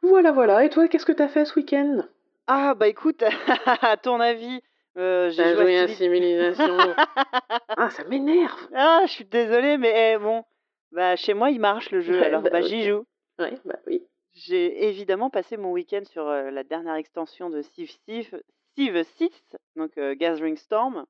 Voilà, 0.01 0.31
voilà. 0.31 0.63
Et 0.63 0.69
toi, 0.69 0.87
qu'est-ce 0.87 1.05
que 1.05 1.11
t'as 1.11 1.27
fait 1.27 1.45
ce 1.45 1.55
week-end? 1.55 2.03
Ah, 2.47 2.73
bah 2.73 2.87
écoute, 2.87 3.23
à 3.65 3.97
ton 3.97 4.19
avis, 4.19 4.61
euh, 4.97 5.29
j'ai 5.29 5.43
T'as 5.43 5.53
joué 5.53 5.63
joué 5.63 5.79
à 5.79 5.87
Civilisation. 5.87 6.77
ah, 7.77 7.89
ça 7.89 8.03
m'énerve 8.05 8.67
Ah, 8.73 9.01
je 9.05 9.11
suis 9.11 9.25
désolée, 9.25 9.77
mais 9.77 10.13
eh, 10.13 10.17
bon, 10.17 10.43
bah 10.91 11.15
chez 11.15 11.33
moi 11.33 11.49
il 11.51 11.59
marche 11.59 11.91
le 11.91 12.01
jeu, 12.01 12.19
Ouais, 12.19 12.25
alors 12.25 12.41
bah, 12.41 12.49
bah 12.51 12.61
j'y 12.61 12.83
joue. 12.83 13.05
Ouais, 13.39 13.57
bah 13.65 13.79
oui. 13.87 14.03
J'ai 14.33 14.87
évidemment 14.87 15.29
passé 15.29 15.57
mon 15.57 15.71
week-end 15.71 16.03
sur 16.05 16.27
euh, 16.27 16.51
la 16.51 16.63
dernière 16.63 16.95
extension 16.95 17.49
de 17.49 17.61
Civ 17.61 17.91
6, 18.07 18.35
Civ 18.75 19.03
6 19.17 19.29
donc 19.75 19.97
euh, 19.97 20.15
Gathering 20.15 20.57
Storm. 20.57 21.05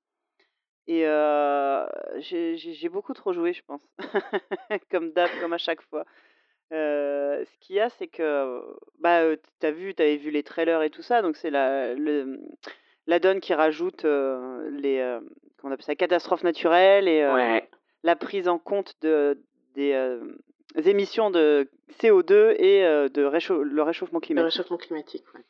Et 0.87 1.05
euh, 1.07 1.85
j'ai 2.19 2.89
beaucoup 2.89 3.13
trop 3.13 3.33
joué, 3.33 3.53
je 3.53 3.63
pense. 3.65 3.81
comme 4.91 5.11
d'hab, 5.11 5.29
comme 5.39 5.53
à 5.53 5.57
chaque 5.57 5.81
fois. 5.83 6.05
Euh, 6.73 7.43
ce 7.45 7.57
qu'il 7.59 7.75
y 7.75 7.79
a, 7.79 7.89
c'est 7.89 8.07
que 8.07 8.61
bah, 8.99 9.23
t'as 9.59 9.71
vu, 9.71 9.93
t'avais 9.93 10.15
vu 10.17 10.31
les 10.31 10.43
trailers 10.43 10.81
et 10.83 10.89
tout 10.89 11.01
ça, 11.01 11.21
donc 11.21 11.35
c'est 11.35 11.49
la, 11.49 11.93
le, 11.95 12.39
la 13.07 13.19
donne 13.19 13.41
qui 13.41 13.53
rajoute 13.53 14.05
euh, 14.05 14.69
les 14.71 14.99
euh, 14.99 15.19
comment 15.57 15.71
on 15.71 15.73
appelle 15.73 15.85
ça, 15.85 15.95
catastrophes 15.95 16.43
naturelles 16.43 17.07
et 17.09 17.27
Ouais. 17.27 17.69
la 18.03 18.15
prise 18.15 18.47
en 18.47 18.57
compte 18.57 18.95
de, 19.01 19.37
des 19.75 19.93
émissions 20.85 21.29
de 21.29 21.69
CO2 22.01 22.55
et 22.57 22.81
de 23.09 23.23
réchau- 23.25 23.61
le 23.63 23.83
réchauffement 23.83 24.19
Le 24.19 24.25
climatique. 24.25 24.51
réchauffement 24.53 24.77
climatique, 24.77 25.25
ouais. 25.35 25.41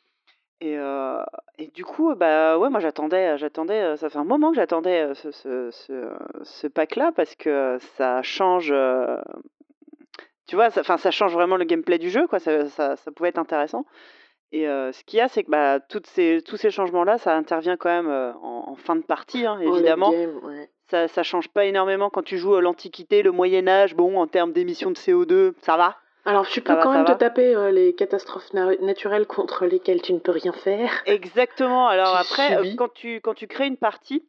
Et, 0.64 0.78
euh, 0.78 1.20
et 1.58 1.66
du 1.66 1.84
coup, 1.84 2.14
bah 2.14 2.56
ouais, 2.56 2.70
moi 2.70 2.78
j'attendais, 2.78 3.36
j'attendais, 3.36 3.82
euh, 3.82 3.96
ça 3.96 4.08
fait 4.08 4.18
un 4.18 4.24
moment 4.24 4.50
que 4.50 4.56
j'attendais 4.56 5.02
euh, 5.02 5.14
ce, 5.14 5.32
ce, 5.32 5.70
ce, 5.72 6.08
ce 6.44 6.66
pack-là 6.68 7.10
parce 7.16 7.34
que 7.34 7.78
ça 7.96 8.22
change, 8.22 8.70
euh, 8.70 9.16
tu 10.46 10.54
vois, 10.54 10.70
ça, 10.70 10.82
enfin, 10.82 10.98
ça 10.98 11.10
change 11.10 11.32
vraiment 11.34 11.56
le 11.56 11.64
gameplay 11.64 11.98
du 11.98 12.10
jeu, 12.10 12.28
quoi. 12.28 12.38
Ça, 12.38 12.68
ça, 12.68 12.94
ça 12.94 13.10
pouvait 13.10 13.30
être 13.30 13.38
intéressant. 13.38 13.84
Et 14.52 14.68
euh, 14.68 14.92
ce 14.92 15.02
qu'il 15.02 15.16
y 15.16 15.20
a, 15.20 15.26
c'est 15.26 15.42
que 15.42 15.50
bah, 15.50 15.80
toutes 15.80 16.06
ces, 16.06 16.42
tous 16.46 16.56
ces 16.56 16.70
changements-là, 16.70 17.18
ça 17.18 17.34
intervient 17.34 17.76
quand 17.76 17.88
même 17.88 18.08
euh, 18.08 18.32
en, 18.34 18.66
en 18.68 18.76
fin 18.76 18.94
de 18.94 19.02
partie, 19.02 19.44
hein, 19.44 19.58
évidemment. 19.60 20.12
game, 20.12 20.38
ouais. 20.44 20.70
Ça, 20.90 21.08
ça 21.08 21.24
change 21.24 21.48
pas 21.48 21.64
énormément 21.64 22.08
quand 22.08 22.22
tu 22.22 22.38
joues 22.38 22.54
à 22.54 22.60
l'Antiquité, 22.62 23.22
le 23.24 23.32
Moyen 23.32 23.66
Âge. 23.66 23.96
Bon, 23.96 24.20
en 24.20 24.28
termes 24.28 24.52
d'émissions 24.52 24.90
de 24.92 24.96
CO2, 24.96 25.54
ça 25.62 25.76
va. 25.76 25.96
Alors, 26.24 26.46
tu 26.46 26.60
peux 26.60 26.74
va, 26.74 26.82
quand 26.82 26.92
même 26.92 27.04
te 27.04 27.12
taper 27.12 27.54
euh, 27.54 27.70
les 27.70 27.94
catastrophes 27.94 28.52
na- 28.52 28.76
naturelles 28.76 29.26
contre 29.26 29.66
lesquelles 29.66 30.02
tu 30.02 30.12
ne 30.12 30.18
peux 30.18 30.30
rien 30.32 30.52
faire. 30.52 30.90
Exactement. 31.06 31.88
Alors 31.88 32.14
après, 32.16 32.56
euh, 32.56 32.74
quand 32.76 32.92
tu, 32.92 33.20
quand 33.20 33.34
tu 33.34 33.46
crées 33.48 33.66
une 33.66 33.76
partie, 33.76 34.24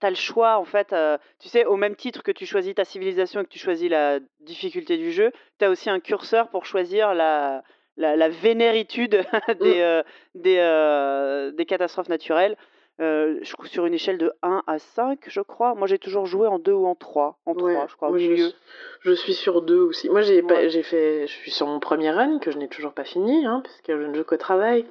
tu 0.00 0.06
as 0.06 0.10
le 0.10 0.16
choix, 0.16 0.58
en 0.58 0.64
fait, 0.64 0.92
euh, 0.92 1.18
tu 1.40 1.48
sais, 1.48 1.64
au 1.64 1.76
même 1.76 1.96
titre 1.96 2.22
que 2.22 2.30
tu 2.30 2.46
choisis 2.46 2.74
ta 2.74 2.84
civilisation 2.84 3.40
et 3.40 3.44
que 3.44 3.48
tu 3.50 3.58
choisis 3.58 3.90
la 3.90 4.20
difficulté 4.40 4.96
du 4.96 5.10
jeu, 5.10 5.32
tu 5.58 5.64
as 5.64 5.70
aussi 5.70 5.90
un 5.90 6.00
curseur 6.00 6.48
pour 6.48 6.64
choisir 6.64 7.12
la, 7.12 7.62
la, 7.96 8.16
la 8.16 8.28
vénéritude 8.28 9.24
des, 9.60 10.02
Mm. 10.34 10.40
des, 10.40 11.52
des 11.56 11.66
catastrophes 11.66 12.08
naturelles. 12.08 12.56
Euh, 13.00 13.38
je 13.42 13.52
crois 13.54 13.66
sur 13.66 13.86
une 13.86 13.94
échelle 13.94 14.18
de 14.18 14.32
1 14.42 14.62
à 14.66 14.78
5, 14.78 15.20
je 15.26 15.40
crois. 15.40 15.74
Moi, 15.74 15.86
j'ai 15.86 15.98
toujours 15.98 16.26
joué 16.26 16.46
en 16.46 16.58
2 16.58 16.72
ou 16.72 16.86
en 16.86 16.94
3. 16.94 17.38
En 17.46 17.54
3, 17.54 17.68
Ouais, 17.70 17.86
je 17.88 17.96
crois, 17.96 18.10
au 18.10 18.18
je, 18.18 18.22
milieu. 18.28 18.48
suis- 18.48 18.56
je 19.00 19.12
suis 19.12 19.32
sur 19.34 19.62
deux 19.62 19.80
aussi. 19.80 20.10
Moi, 20.10 20.20
j'ai 20.20 20.42
pas- 20.42 20.54
Ouais. 20.54 20.68
j'ai 20.68 20.82
fait, 20.82 21.26
je 21.26 21.32
suis 21.32 21.50
sur 21.50 21.66
mon 21.66 21.80
premier 21.80 22.10
run 22.10 22.38
que 22.40 22.50
je 22.50 22.58
n'ai 22.58 22.68
toujours 22.68 22.92
pas 22.92 23.04
fini, 23.04 23.46
hein, 23.46 23.62
parce 23.64 23.80
que 23.80 23.98
je 23.98 24.06
ne 24.06 24.14
joue 24.14 24.24
qu'au 24.24 24.36
travail, 24.36 24.84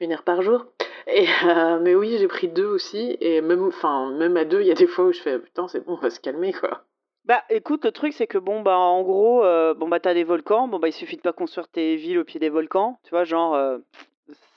une 0.00 0.12
heure 0.12 0.24
par 0.24 0.42
jour. 0.42 0.66
Et 1.06 1.26
euh, 1.46 1.78
mais 1.80 1.94
oui, 1.94 2.16
j'ai 2.18 2.28
pris 2.28 2.48
deux 2.48 2.66
aussi, 2.66 3.16
et 3.20 3.40
même, 3.40 3.66
enfin, 3.66 4.10
même 4.12 4.36
à 4.36 4.44
deux, 4.44 4.60
il 4.60 4.66
y 4.66 4.70
a 4.70 4.74
des 4.74 4.86
fois 4.86 5.04
où 5.06 5.12
je 5.12 5.20
fais 5.20 5.38
putain, 5.38 5.66
c'est 5.68 5.84
bon, 5.84 5.94
on 5.94 5.96
va 6.00 6.10
se 6.10 6.20
calmer 6.20 6.52
quoi. 6.52 6.82
Bah 7.24 7.42
écoute, 7.50 7.84
le 7.84 7.90
truc 7.92 8.12
c'est 8.12 8.26
que 8.28 8.38
bon 8.38 8.62
bah 8.62 8.76
en 8.76 9.02
gros, 9.02 9.44
euh, 9.44 9.74
bon 9.74 9.88
bah 9.88 9.98
t'as 10.00 10.14
des 10.14 10.22
volcans, 10.24 10.66
bon 10.68 10.78
bah 10.80 10.88
il 10.88 10.92
suffit 10.92 11.16
de 11.16 11.20
pas 11.22 11.32
construire 11.32 11.66
tes 11.68 11.94
villes 11.96 12.18
au 12.20 12.24
pied 12.24 12.38
des 12.40 12.48
volcans, 12.50 12.98
tu 13.04 13.10
vois, 13.10 13.22
genre 13.24 13.54
euh, 13.54 13.78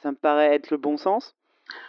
ça 0.01 0.11
me 0.11 0.15
paraît 0.15 0.53
être 0.55 0.69
le 0.71 0.77
bon 0.77 0.97
sens. 0.97 1.35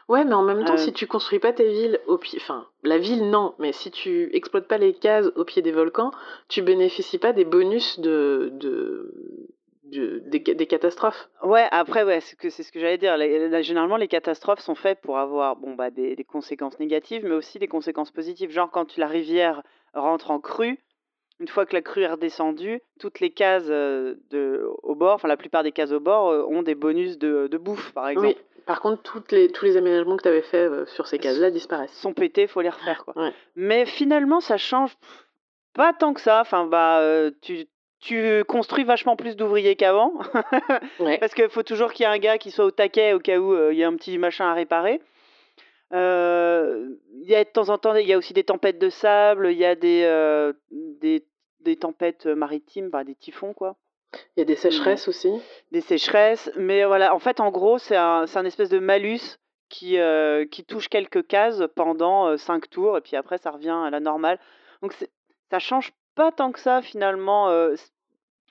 Ouais, 0.08 0.24
mais 0.24 0.34
en 0.34 0.42
même 0.42 0.64
temps, 0.64 0.74
Euh. 0.74 0.78
si 0.78 0.92
tu 0.92 1.06
construis 1.06 1.38
pas 1.38 1.52
tes 1.52 1.68
villes 1.70 2.00
au 2.06 2.16
pied, 2.16 2.38
enfin, 2.40 2.66
la 2.82 2.96
ville 2.98 3.28
non, 3.30 3.54
mais 3.58 3.72
si 3.72 3.90
tu 3.90 4.30
exploites 4.34 4.66
pas 4.68 4.78
les 4.78 4.94
cases 4.94 5.26
au 5.36 5.44
pied 5.44 5.60
des 5.62 5.72
volcans, 5.72 6.10
tu 6.48 6.62
bénéficies 6.62 7.18
pas 7.18 7.32
des 7.32 7.44
bonus 7.44 8.00
de, 8.00 8.50
de, 8.54 9.12
de- 9.84 10.22
des, 10.26 10.38
des 10.40 10.66
catastrophes. 10.66 11.28
Ouais, 11.42 11.66
après 11.72 12.04
ouais, 12.04 12.20
c'est 12.20 12.36
que 12.38 12.48
c'est 12.50 12.62
ce 12.62 12.72
que 12.72 12.80
j'allais 12.80 12.98
dire. 12.98 13.16
Généralement 13.62 13.96
les 13.96 14.08
catastrophes 14.08 14.60
sont 14.60 14.74
faites 14.74 15.00
pour 15.00 15.18
avoir 15.18 15.56
bon 15.56 15.74
bah 15.74 15.90
des, 15.90 16.16
des 16.16 16.24
conséquences 16.24 16.78
négatives, 16.80 17.24
mais 17.24 17.34
aussi 17.34 17.58
des 17.58 17.68
conséquences 17.68 18.10
positives. 18.10 18.50
Genre 18.50 18.70
quand 18.70 18.96
la 18.96 19.06
rivière 19.08 19.62
rentre 19.92 20.30
en 20.30 20.40
crue, 20.40 20.78
une 21.38 21.48
fois 21.48 21.66
que 21.66 21.74
la 21.74 21.82
crue 21.82 22.02
est 22.02 22.08
redescendue, 22.10 22.80
toutes 22.98 23.20
les 23.20 23.30
cases 23.30 23.66
euh, 23.68 24.14
de 24.30 24.66
au 24.82 24.94
bord, 24.94 25.14
enfin 25.14 25.28
la 25.28 25.36
plupart 25.36 25.62
des 25.62 25.72
cases 25.72 25.92
au 25.92 26.00
bord 26.00 26.30
euh, 26.30 26.42
ont 26.48 26.62
des 26.62 26.74
bonus 26.74 27.18
de, 27.18 27.46
de 27.46 27.58
bouffe 27.58 27.92
par 27.92 28.08
exemple. 28.08 28.28
Oui. 28.28 28.36
Par 28.66 28.80
contre, 28.80 29.02
toutes 29.02 29.32
les, 29.32 29.48
tous 29.48 29.64
les 29.64 29.76
aménagements 29.76 30.16
que 30.16 30.22
tu 30.22 30.28
avais 30.28 30.42
fait 30.42 30.68
euh, 30.68 30.84
sur 30.86 31.06
ces 31.06 31.18
cases-là 31.18 31.50
disparaissent. 31.50 31.92
sont 31.92 32.12
pétés, 32.12 32.46
faut 32.48 32.60
les 32.60 32.68
refaire 32.68 33.04
quoi. 33.04 33.14
Ouais. 33.16 33.32
Mais 33.54 33.86
finalement, 33.86 34.40
ça 34.40 34.56
change 34.58 34.96
pas 35.72 35.92
tant 35.92 36.12
que 36.14 36.20
ça. 36.20 36.40
Enfin, 36.40 36.66
bah, 36.66 36.98
euh, 37.00 37.30
tu, 37.42 37.66
tu 38.00 38.42
construis 38.48 38.82
vachement 38.84 39.14
plus 39.16 39.36
d'ouvriers 39.36 39.76
qu'avant, 39.76 40.12
Ouais. 41.00 41.18
parce 41.18 41.32
qu'il 41.34 41.48
faut 41.48 41.62
toujours 41.62 41.92
qu'il 41.92 42.04
y 42.04 42.08
ait 42.08 42.12
un 42.12 42.18
gars 42.18 42.38
qui 42.38 42.50
soit 42.50 42.64
au 42.64 42.70
taquet 42.72 43.12
au 43.12 43.20
cas 43.20 43.38
où 43.38 43.52
euh, 43.54 43.72
il 43.72 43.78
y 43.78 43.84
a 43.84 43.88
un 43.88 43.94
petit 43.96 44.18
machin 44.18 44.46
à 44.46 44.54
réparer. 44.54 45.00
Euh, 45.92 46.88
Il 47.22 47.28
y 47.28 47.34
a 47.34 47.44
de 47.44 47.48
temps 47.48 47.68
en 47.68 47.78
temps, 47.78 47.94
il 47.94 48.06
y 48.06 48.12
a 48.12 48.18
aussi 48.18 48.32
des 48.32 48.44
tempêtes 48.44 48.78
de 48.78 48.90
sable, 48.90 49.48
il 49.52 49.58
y 49.58 49.64
a 49.64 49.74
des, 49.76 50.02
euh, 50.04 50.52
des, 50.72 51.24
des 51.60 51.76
tempêtes 51.76 52.26
maritimes, 52.26 52.90
des 53.06 53.14
typhons 53.14 53.52
quoi 53.52 53.76
Il 54.36 54.40
y 54.40 54.42
a 54.42 54.44
des 54.44 54.56
sécheresses 54.56 55.08
aussi. 55.08 55.30
des 55.72 55.80
sécheresses. 55.80 56.50
Mais 56.56 56.84
voilà, 56.84 57.14
en 57.14 57.18
fait, 57.18 57.40
en 57.40 57.50
gros, 57.50 57.78
c'est 57.78 57.96
un, 57.96 58.26
c'est 58.26 58.38
un 58.38 58.44
espèce 58.44 58.68
de 58.70 58.78
malus 58.78 59.38
qui, 59.68 59.98
euh, 59.98 60.46
qui 60.46 60.64
touche 60.64 60.88
quelques 60.88 61.26
cases 61.26 61.62
pendant 61.74 62.36
5 62.36 62.70
tours, 62.70 62.96
et 62.96 63.00
puis 63.00 63.16
après, 63.16 63.38
ça 63.38 63.50
revient 63.50 63.76
à 63.84 63.90
la 63.90 64.00
normale. 64.00 64.38
Donc, 64.82 64.94
ça 65.50 65.58
change 65.58 65.92
pas 66.14 66.32
tant 66.32 66.52
que 66.52 66.60
ça, 66.60 66.82
finalement. 66.82 67.48
euh, 67.50 67.74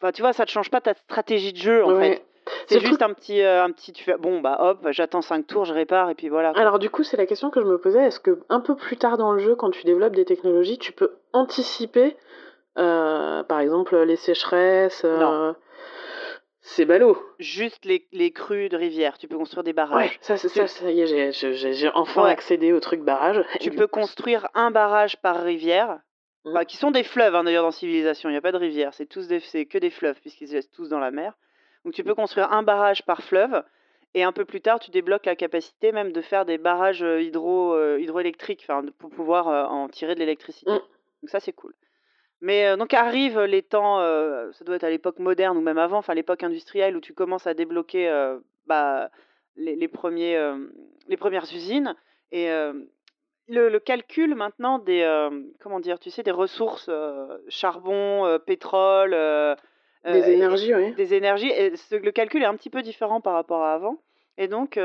Enfin, 0.02 0.12
tu 0.12 0.22
vois, 0.22 0.34
ça 0.34 0.44
ne 0.44 0.50
change 0.50 0.70
pas 0.70 0.82
ta 0.82 0.94
stratégie 0.94 1.54
de 1.54 1.58
jeu, 1.58 1.84
en 1.86 1.98
fait. 2.00 2.26
C'est 2.68 2.80
juste 2.82 3.02
un 3.02 3.14
petit, 3.14 3.42
euh, 3.42 3.64
un 3.64 3.72
petit. 3.72 3.92
Tu 3.94 4.04
fais, 4.04 4.18
bon, 4.18 4.42
bah 4.42 4.58
hop, 4.60 4.86
j'attends 4.92 5.22
5 5.22 5.48
tours, 5.48 5.66
je 5.66 5.74
répare, 5.74 6.10
et 6.10 6.16
puis 6.16 6.28
voilà. 6.30 6.52
quoi. 6.52 6.62
Alors 6.62 6.80
du 6.80 6.90
coup, 6.90 7.04
c'est 7.04 7.18
la 7.18 7.26
question 7.26 7.50
que 7.50 7.62
je 7.62 7.66
me 7.66 7.78
posais. 7.80 8.04
Est-ce 8.06 8.20
que 8.20 8.42
un 8.50 8.60
peu 8.60 8.76
plus 8.76 8.98
tard 8.98 9.18
dans 9.18 9.32
le 9.32 9.40
jeu, 9.40 9.56
quand 9.56 9.72
tu 9.72 9.84
développes 9.86 10.14
des 10.16 10.26
technologies, 10.26 10.78
tu 10.78 10.92
peux 10.92 11.16
anticiper, 11.34 12.16
euh, 12.16 12.45
par 12.76 13.60
exemple, 13.60 13.98
les 14.04 14.16
sécheresses 14.16 15.04
euh. 15.06 15.54
C'est 16.68 16.86
ballot. 16.86 17.16
Juste 17.38 17.86
les, 17.86 18.08
les 18.12 18.32
crues 18.32 18.70
de 18.70 18.76
rivière, 18.78 19.20
tu 19.20 19.28
peux 19.28 19.38
construire 19.38 19.64
des 19.64 19.70
Ouais, 19.70 19.74
barrages. 19.76 20.18
ça, 20.22 20.36
c'est 20.36 20.50
ça, 20.50 20.66
ça 20.66 20.90
y 20.90 21.00
est, 21.02 21.32
j'ai- 21.32 21.92
enfin 21.94 22.24
Ouais. 22.24 22.32
accédé 22.32 22.74
au 22.74 22.80
truc 22.80 23.02
barrage. 23.02 23.40
Tu 23.62 23.70
peux 23.70 23.86
coup, 23.86 24.00
construire 24.00 24.48
un 24.56 24.72
barrage 24.72 25.16
par 25.22 25.44
rivière, 25.44 26.00
enfin, 26.44 26.66
qui 26.66 26.78
sont 26.78 26.90
des 26.90 27.04
fleuves 27.04 27.36
hein, 27.36 27.44
d'ailleurs 27.44 27.64
dans 27.64 27.70
Civilisation. 27.72 28.30
Il 28.30 28.32
n'y 28.34 28.38
a 28.38 28.42
pas 28.42 28.52
de 28.52 28.58
rivière, 28.58 28.96
c'est 28.96 29.06
que 29.06 29.78
des 29.78 29.90
fleuves 29.92 30.20
puisqu'ils 30.22 30.48
se 30.48 30.54
laissent 30.54 30.72
tous 30.72 30.90
dans 30.90 30.98
la 31.00 31.12
mer. 31.12 31.34
Donc 31.84 31.94
tu 31.94 32.04
peux 32.04 32.16
construire 32.16 32.52
un 32.52 32.64
barrage 32.64 33.04
par 33.06 33.22
fleuve 33.22 33.64
et 34.16 34.24
un 34.24 34.32
peu 34.32 34.44
plus 34.44 34.62
tard 34.62 34.80
tu 34.80 34.90
débloques 34.90 35.28
la 35.28 35.36
capacité 35.36 35.92
même 35.92 36.12
de 36.14 36.22
faire 36.22 36.46
des 36.46 36.58
barrages 36.58 37.04
euh, 37.04 37.22
hydro, 37.22 37.76
euh, 37.76 38.00
hydroélectriques, 38.02 38.66
pour 38.98 39.12
pouvoir 39.12 39.50
euh, 39.50 39.66
en 39.66 39.88
tirer 39.88 40.16
de 40.16 40.20
l'électricité. 40.20 40.72
Mhm. 40.72 40.78
Donc 41.22 41.30
ça 41.30 41.40
c'est 41.40 41.54
cool. 41.54 41.74
Mais 42.42 42.68
euh, 42.68 42.76
donc 42.78 42.94
arrivent 42.94 43.42
les 43.42 43.64
temps, 43.64 44.00
euh, 44.00 44.52
ça 44.52 44.66
doit 44.66 44.76
être 44.76 44.84
à 44.84 44.90
l'époque 44.90 45.20
moderne 45.20 45.58
ou 45.58 45.62
même 45.62 45.78
avant, 45.78 45.98
enfin 45.98 46.14
l'époque 46.14 46.44
industrielle 46.44 46.96
où 46.98 47.02
tu 47.02 47.14
commences 47.14 47.48
à 47.48 47.54
débloquer 47.54 48.10
euh, 48.10 48.38
bah, 48.68 49.10
les, 49.56 49.76
les 49.76 49.88
premiers, 49.88 50.38
les 51.08 51.18
premières 51.18 51.46
usines 51.54 51.96
et 52.32 52.50
le, 53.48 53.70
le 53.70 53.80
calcul 53.80 54.36
maintenant 54.36 54.80
des 54.80 55.30
comment 55.62 55.80
dire, 55.80 55.98
tu 56.00 56.10
sais, 56.10 56.24
des 56.24 56.32
ressources 56.32 56.90
charbon, 57.48 58.40
pétrole, 58.46 59.12
des 60.04 60.30
énergies, 60.32 60.74
oui. 60.76 60.94
des 60.96 61.14
énergies. 61.14 61.50
Et 61.52 61.76
ce- 61.78 61.96
le 61.96 62.12
calcul 62.12 62.42
est 62.44 62.48
un 62.48 62.56
petit 62.56 62.70
peu 62.70 62.82
différent 62.82 63.22
par 63.22 63.34
rapport 63.34 63.64
à 63.64 63.74
avant. 63.74 63.98
Et 64.38 64.48
donc 64.48 64.80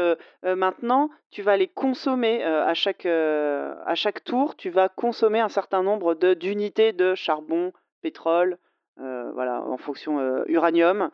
maintenant, 0.45 1.11
tu 1.31 1.43
vas 1.43 1.57
les 1.57 1.67
consommer 1.69 2.43
à, 2.45 2.73
chaque, 2.75 3.07
à 3.07 3.95
chaque 3.95 4.23
tour. 4.25 4.57
Tu 4.57 4.71
vas 4.71 4.89
consommer 4.89 5.41
un 5.41 5.49
certain 5.49 5.83
nombre 5.83 6.15
d'unités 6.35 6.93
de 6.93 7.15
charbon, 7.15 7.73
pétrole, 8.01 8.59
voilà, 8.97 9.63
en 9.63 9.77
fonction 9.77 10.45
uranium. 10.47 11.11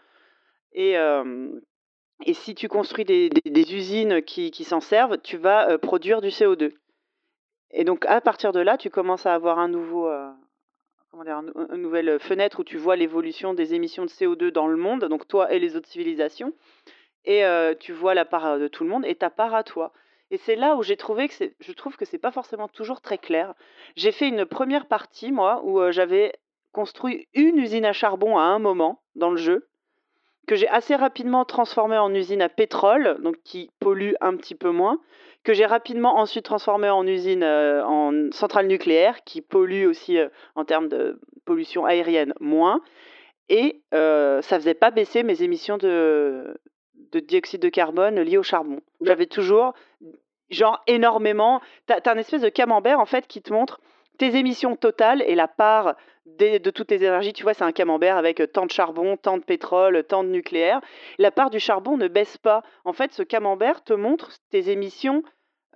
Et, 0.73 0.97
et 2.27 2.35
si 2.35 2.55
tu 2.55 2.69
construis 2.69 3.05
des, 3.05 3.31
des- 3.31 3.75
usines 3.75 4.23
qui, 4.23 4.51
qui 4.51 4.65
s'en 4.65 4.81
servent, 4.81 5.19
tu 5.23 5.39
vas 5.39 5.79
produire 5.79 6.21
du 6.21 6.29
CO2. 6.29 6.73
Et 7.71 7.85
donc 7.85 8.05
à 8.07 8.21
partir 8.21 8.53
de 8.53 8.61
là, 8.61 8.77
tu 8.77 8.91
commences 8.91 9.25
à 9.25 9.35
avoir 9.35 9.59
un 9.59 9.69
nouveau, 9.69 10.09
une 11.15 11.83
nouvelle 11.83 12.19
fenêtre 12.21 12.61
où 12.61 12.65
tu 12.65 12.77
vois 12.77 12.97
l'évolution 12.97 13.55
des 13.55 13.75
émissions 13.75 14.05
de 14.05 14.11
CO2 14.11 14.51
dans 14.51 14.67
le 14.67 14.77
monde, 14.77 15.05
donc 15.07 15.27
toi 15.27 15.51
et 15.53 15.59
les 15.59 15.77
autres 15.77 15.89
civilisations, 15.89 16.53
et 17.27 17.45
euh, 17.45 17.75
tu 17.79 17.93
vois 17.93 18.15
la 18.15 18.25
part 18.25 18.59
de 18.59 18.69
tout 18.69 18.85
le 18.85 18.91
monde 18.91 19.05
et 19.05 19.15
ta 19.15 19.31
part 19.31 19.55
à 19.55 19.63
toi. 19.63 19.93
Et 20.31 20.39
c'est 20.39 20.57
là 20.57 20.75
où 20.77 20.83
j'ai 20.83 20.97
trouvé 20.97 21.29
que 21.29 21.35
c'est, 21.35 21.55
je 21.61 21.73
trouve 21.73 21.97
que 21.97 22.05
c'est 22.05 22.19
pas 22.19 22.33
forcément 22.33 22.69
toujours 22.69 23.01
très 23.01 23.19
clair. 23.19 23.55
J'ai 23.95 24.13
fait 24.13 24.29
une 24.29 24.45
première 24.45 24.87
partie 24.87 25.31
moi 25.31 25.61
où 25.65 25.81
euh, 25.81 25.93
j'avais 25.93 26.33
construit 26.73 27.29
une 27.35 27.59
usine 27.59 27.85
à 27.85 27.93
charbon 27.93 28.39
à 28.39 28.43
un 28.43 28.59
moment 28.59 29.01
dans 29.15 29.31
le 29.31 29.37
jeu 29.37 29.69
que 30.47 30.55
j'ai 30.55 30.69
assez 30.69 30.95
rapidement 30.95 31.45
transformée 31.45 31.99
en 31.99 32.15
usine 32.15 32.41
à 32.41 32.49
pétrole, 32.49 33.19
donc 33.23 33.37
qui 33.45 33.71
pollue 33.81 34.13
un 34.21 34.37
petit 34.37 34.55
peu 34.55 34.71
moins, 34.71 35.01
que 35.43 35.53
j'ai 35.53 35.67
rapidement 35.67 36.19
ensuite 36.19 36.45
transformée 36.45 36.89
en 36.89 37.07
usine 37.07 37.43
euh, 37.43 37.85
en 37.85 38.31
centrale 38.33 38.67
nucléaire, 38.67 39.25
qui 39.25 39.41
pollue 39.41 39.87
aussi 39.87 40.19
euh, 40.19 40.29
en 40.55 40.65
termes 40.65 40.89
de 40.89 41.21
pollution 41.45 41.85
aérienne 41.85 42.33
moins, 42.41 42.81
et 43.49 43.81
euh, 43.95 44.41
ça 44.43 44.59
faisait 44.59 44.75
pas 44.75 44.91
baisser 44.91 45.23
mes 45.23 45.43
émissions 45.43 45.79
de, 45.79 46.57
de 47.21 47.27
dioxyde 47.27 47.63
de 47.63 47.69
carbone 47.69 48.21
liées 48.21 48.39
au 48.39 48.43
charbon. 48.43 48.81
J'avais 49.01 49.27
toujours, 49.27 49.75
genre 50.51 50.83
énormément, 50.87 51.61
t'as 51.87 51.99
as 52.05 52.11
un 52.13 52.19
espèce 52.19 52.43
de 52.43 52.49
camembert 52.49 53.01
en 53.01 53.07
fait 53.07 53.27
qui 53.27 53.43
te 53.43 53.53
montre 53.53 53.81
tes 54.19 54.37
émissions 54.37 54.77
totales 54.77 55.23
et 55.27 55.35
la 55.35 55.49
part 55.49 55.95
de 56.27 56.71
toutes 56.71 56.89
tes 56.89 56.97
énergies. 56.97 57.33
Tu 57.33 57.43
vois, 57.43 57.55
c'est 57.55 57.65
un 57.65 57.73
camembert 57.73 58.17
avec 58.17 58.41
euh, 58.41 58.47
tant 58.47 58.67
de 58.67 58.71
charbon, 58.71 59.17
tant 59.17 59.39
de 59.39 59.43
pétrole, 59.43 60.05
tant 60.05 60.25
de 60.25 60.29
nucléaire. 60.29 60.81
La 61.19 61.31
part 61.31 61.51
du 61.51 61.61
charbon 61.61 61.97
ne 61.97 62.09
baisse 62.09 62.37
pas. 62.39 62.63
En 62.85 62.93
fait, 62.93 63.13
ce 63.13 63.23
camembert 63.23 63.85
te 63.85 63.93
montre 63.93 64.31
tes 64.51 64.71
émissions 64.71 65.23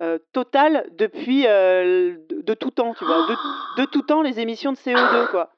euh, 0.01 0.19
totales 0.33 0.87
depuis 0.91 1.45
euh, 1.47 2.15
de, 2.29 2.41
de 2.41 2.53
tout 2.53 2.71
temps, 2.71 2.93
tu 2.93 3.05
vois. 3.05 3.27
De, 3.27 3.81
de 3.81 3.85
tout 3.85 4.01
temps, 4.01 4.21
les 4.21 4.39
émissions 4.39 4.73
de 4.73 4.77
CO2, 4.77 5.29
quoi. 5.31 5.51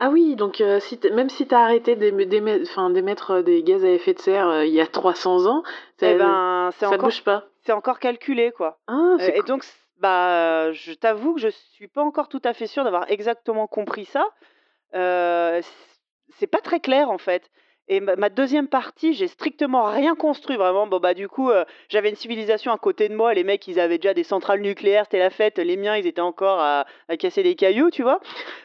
Ah 0.00 0.10
oui, 0.10 0.36
donc 0.36 0.60
euh, 0.60 0.78
si 0.80 0.98
même 1.12 1.28
si 1.28 1.46
tu 1.48 1.54
as 1.54 1.60
arrêté 1.60 1.96
d'émettre 1.96 3.30
euh, 3.32 3.42
des 3.42 3.62
gaz 3.64 3.84
à 3.84 3.88
effet 3.90 4.14
de 4.14 4.20
serre 4.20 4.48
euh, 4.48 4.64
il 4.64 4.72
y 4.72 4.80
a 4.80 4.86
300 4.86 5.46
ans, 5.46 5.62
ça, 5.98 6.10
Eh 6.10 6.14
ben, 6.14 6.70
ça 6.78 6.86
encore, 6.88 7.00
bouge 7.00 7.24
pas. 7.24 7.46
c'est 7.64 7.72
encore 7.72 7.98
calculé, 7.98 8.52
quoi. 8.52 8.78
Ah, 8.86 9.16
Euh, 9.20 9.26
et 9.26 9.38
cool. 9.40 9.44
donc, 9.46 9.64
bah, 9.98 10.70
je 10.72 10.92
t'avoue 10.92 11.34
que 11.34 11.40
je 11.40 11.48
suis 11.48 11.88
pas 11.88 12.02
encore 12.02 12.28
tout 12.28 12.40
à 12.44 12.52
fait 12.54 12.68
sûre 12.68 12.84
d'avoir 12.84 13.10
exactement 13.10 13.66
compris 13.66 14.04
ça. 14.04 14.24
C'est 14.92 16.46
pas 16.46 16.60
très 16.60 16.80
clair 16.80 17.10
en 17.10 17.18
fait. 17.18 17.50
Et 17.90 18.00
ma, 18.00 18.28
deuxième 18.28 18.68
partie, 18.68 19.14
j'ai 19.14 19.28
strictement 19.28 19.84
rien 19.84 20.14
construit 20.14 20.56
vraiment. 20.56 20.86
Bon 20.86 20.98
bah 21.00 21.14
du 21.14 21.26
coup, 21.28 21.50
euh, 21.50 21.64
j'avais 21.88 22.10
une 22.10 22.16
civilisation 22.16 22.70
à 22.70 22.76
côté 22.78 23.08
de 23.08 23.14
moi. 23.14 23.32
Les 23.32 23.44
mecs, 23.44 23.66
ils 23.66 23.80
avaient 23.80 23.96
déjà 23.96 24.12
des 24.12 24.24
centrales 24.24 24.60
nucléaires, 24.60 25.04
c'était 25.04 25.18
la 25.18 25.30
fête. 25.30 25.58
Les 25.58 25.76
miens, 25.78 25.96
ils 25.96 26.06
étaient 26.06 26.20
encore 26.20 26.60
à, 26.60 26.84
à 27.08 27.16
casser 27.16 27.42
des 27.42 27.54
cailloux, 27.54 27.90
tu 27.90 28.02
vois. 28.02 28.20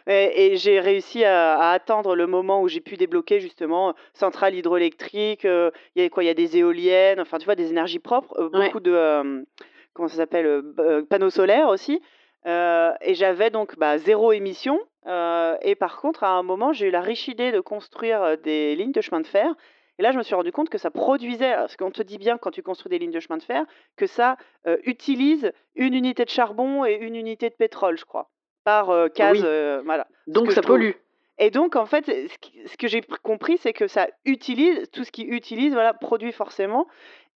Et, 0.08 0.48
et 0.54 0.58
j'ai 0.58 0.80
réussi 0.82 1.24
à, 1.24 1.58
à 1.58 1.72
attendre 1.72 2.16
le 2.16 2.28
moment 2.28 2.62
où 2.62 2.68
j'ai 2.68 2.82
pu 2.82 2.98
débloquer 2.98 3.40
justement 3.40 3.94
centrales 4.14 4.56
hydroélectriques. 4.56 5.46
euh, 5.46 5.72
Il 5.96 6.04
y 6.04 6.06
a 6.06 6.10
quoi? 6.10 6.24
Il 6.24 6.28
y 6.28 6.30
a 6.30 6.34
des 6.34 6.58
éoliennes. 6.58 7.22
Enfin, 7.22 7.38
tu 7.38 7.46
vois, 7.46 7.56
des 7.56 7.70
énergies 7.70 8.00
propres. 8.00 8.34
euh, 8.40 8.50
Ouais. 8.54 8.66
beaucoup 8.66 8.82
de 8.82 9.46
comment 9.94 10.08
ça 10.10 10.18
s'appelle 10.18 10.62
panneaux 11.10 11.30
solaires 11.30 11.70
aussi. 11.70 12.02
Et 12.46 13.14
j'avais 13.14 13.52
donc 13.52 13.78
bah, 13.80 13.98
zéro 13.98 14.34
émission. 14.34 14.80
Euh, 15.08 15.58
et 15.62 15.76
par 15.76 16.00
contre, 16.00 16.24
à 16.24 16.30
un 16.30 16.44
moment, 16.44 16.74
j'ai 16.74 16.88
eu 16.88 16.92
la 16.92 17.02
riche 17.02 17.28
idée 17.28 17.52
de 17.52 17.60
construire 17.60 18.22
euh, 18.24 18.36
des 18.36 18.76
lignes 18.76 18.92
de 18.92 19.02
chemin 19.02 19.22
de 19.22 19.28
fer. 19.28 19.54
Et 20.00 20.04
là, 20.04 20.12
je 20.12 20.18
me 20.18 20.24
suis 20.24 20.34
rendu 20.34 20.52
compte 20.52 20.70
que 20.70 20.78
ça 20.78 20.90
produisait, 20.90 21.54
parce 21.54 21.76
qu'on 21.78 21.92
te 21.92 22.02
dit 22.02 22.18
bien 22.18 22.38
quand 22.38 22.52
tu 22.52 22.64
construis 22.64 22.90
des 22.90 22.98
lignes 23.00 23.12
de 23.12 23.20
chemin 23.20 23.38
de 23.38 23.44
fer, 23.44 23.66
que 23.96 24.08
ça 24.08 24.38
euh, 24.66 24.78
utilise 24.86 25.52
une 25.76 25.94
unité 25.94 26.26
de 26.26 26.30
charbon 26.30 26.84
et 26.86 26.96
une 26.96 27.16
unité 27.16 27.50
de 27.50 27.56
pétrole, 27.56 27.98
je 27.98 28.06
crois, 28.06 28.30
par 28.64 28.90
euh, 28.90 29.08
case. 29.10 29.44
Oui. 29.44 29.86
voilà. 29.86 30.08
Donc 30.28 30.52
ça 30.52 30.62
pollue. 30.62 30.92
Et 31.40 31.52
donc, 31.52 31.76
en 31.76 31.86
fait, 31.86 32.06
ce, 32.06 32.78
que 32.78 32.88
j'ai 32.88 33.02
pr- 33.02 33.18
compris, 33.22 33.58
c'est 33.58 33.74
que 33.74 33.88
ça 33.88 34.08
utilise, 34.26 34.90
tout 34.92 35.04
ce 35.04 35.12
qui 35.12 35.24
utilise, 35.24 35.74
voilà, 35.74 35.94
produit 35.94 36.32
forcément. 36.32 36.88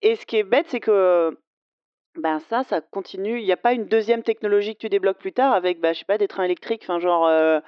Et 0.02 0.16
ce 0.16 0.26
qui 0.26 0.38
est 0.38 0.44
bête, 0.44 0.68
c'est 0.70 0.82
que 0.82 1.38
ben 2.18 2.40
ça, 2.50 2.64
ça 2.64 2.82
continue. 2.82 3.40
Il 3.40 3.46
n'y 3.46 3.52
a 3.52 3.58
pas 3.58 3.74
une 3.74 3.86
deuxième 3.86 4.24
technologie 4.24 4.74
que 4.76 4.80
tu 4.80 4.90
débloques 4.90 5.18
plus 5.18 5.34
tard 5.34 5.54
avec, 5.54 5.80
bah, 5.80 5.94
je 5.94 6.00
sais 6.00 6.06
pas, 6.06 6.18
des 6.18 6.28
trains 6.28 6.44
électriques? 6.44 6.84
Enfin, 6.84 7.00
genre, 7.00 7.28
euh, 7.28 7.60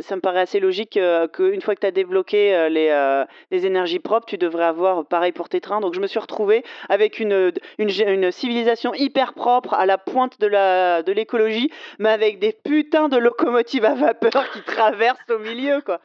ça 0.00 0.16
me 0.16 0.20
paraît 0.22 0.40
assez 0.40 0.58
logique 0.58 0.96
euh, 0.96 1.28
qu'une 1.28 1.60
fois 1.60 1.74
que 1.74 1.80
tu 1.80 1.86
as 1.86 1.90
débloqué 1.90 2.54
euh, 2.54 2.68
les, 2.70 3.24
les 3.50 3.66
énergies 3.66 3.98
propres, 3.98 4.26
tu 4.26 4.38
devrais 4.38 4.64
avoir 4.64 5.04
pareil 5.04 5.32
pour 5.32 5.50
tes 5.50 5.60
trains. 5.60 5.80
Donc, 5.80 5.94
je 5.94 6.00
me 6.00 6.06
suis 6.06 6.18
retrouvée 6.18 6.64
avec 6.88 7.20
une, 7.20 7.52
une, 7.78 8.30
civilisation 8.30 8.94
hyper 8.94 9.34
propre 9.34 9.74
à 9.74 9.84
la 9.84 9.98
pointe 9.98 10.40
de 10.40 10.46
la 10.46 11.02
de 11.02 11.12
l'écologie, 11.12 11.70
mais 11.98 12.08
avec 12.08 12.38
des 12.38 12.52
putains 12.52 13.10
de 13.10 13.18
locomotives 13.18 13.84
à 13.84 13.94
vapeur 13.94 14.50
qui 14.52 14.62
traversent 14.62 15.30
au 15.30 15.38
milieu, 15.38 15.82
quoi. 15.82 16.00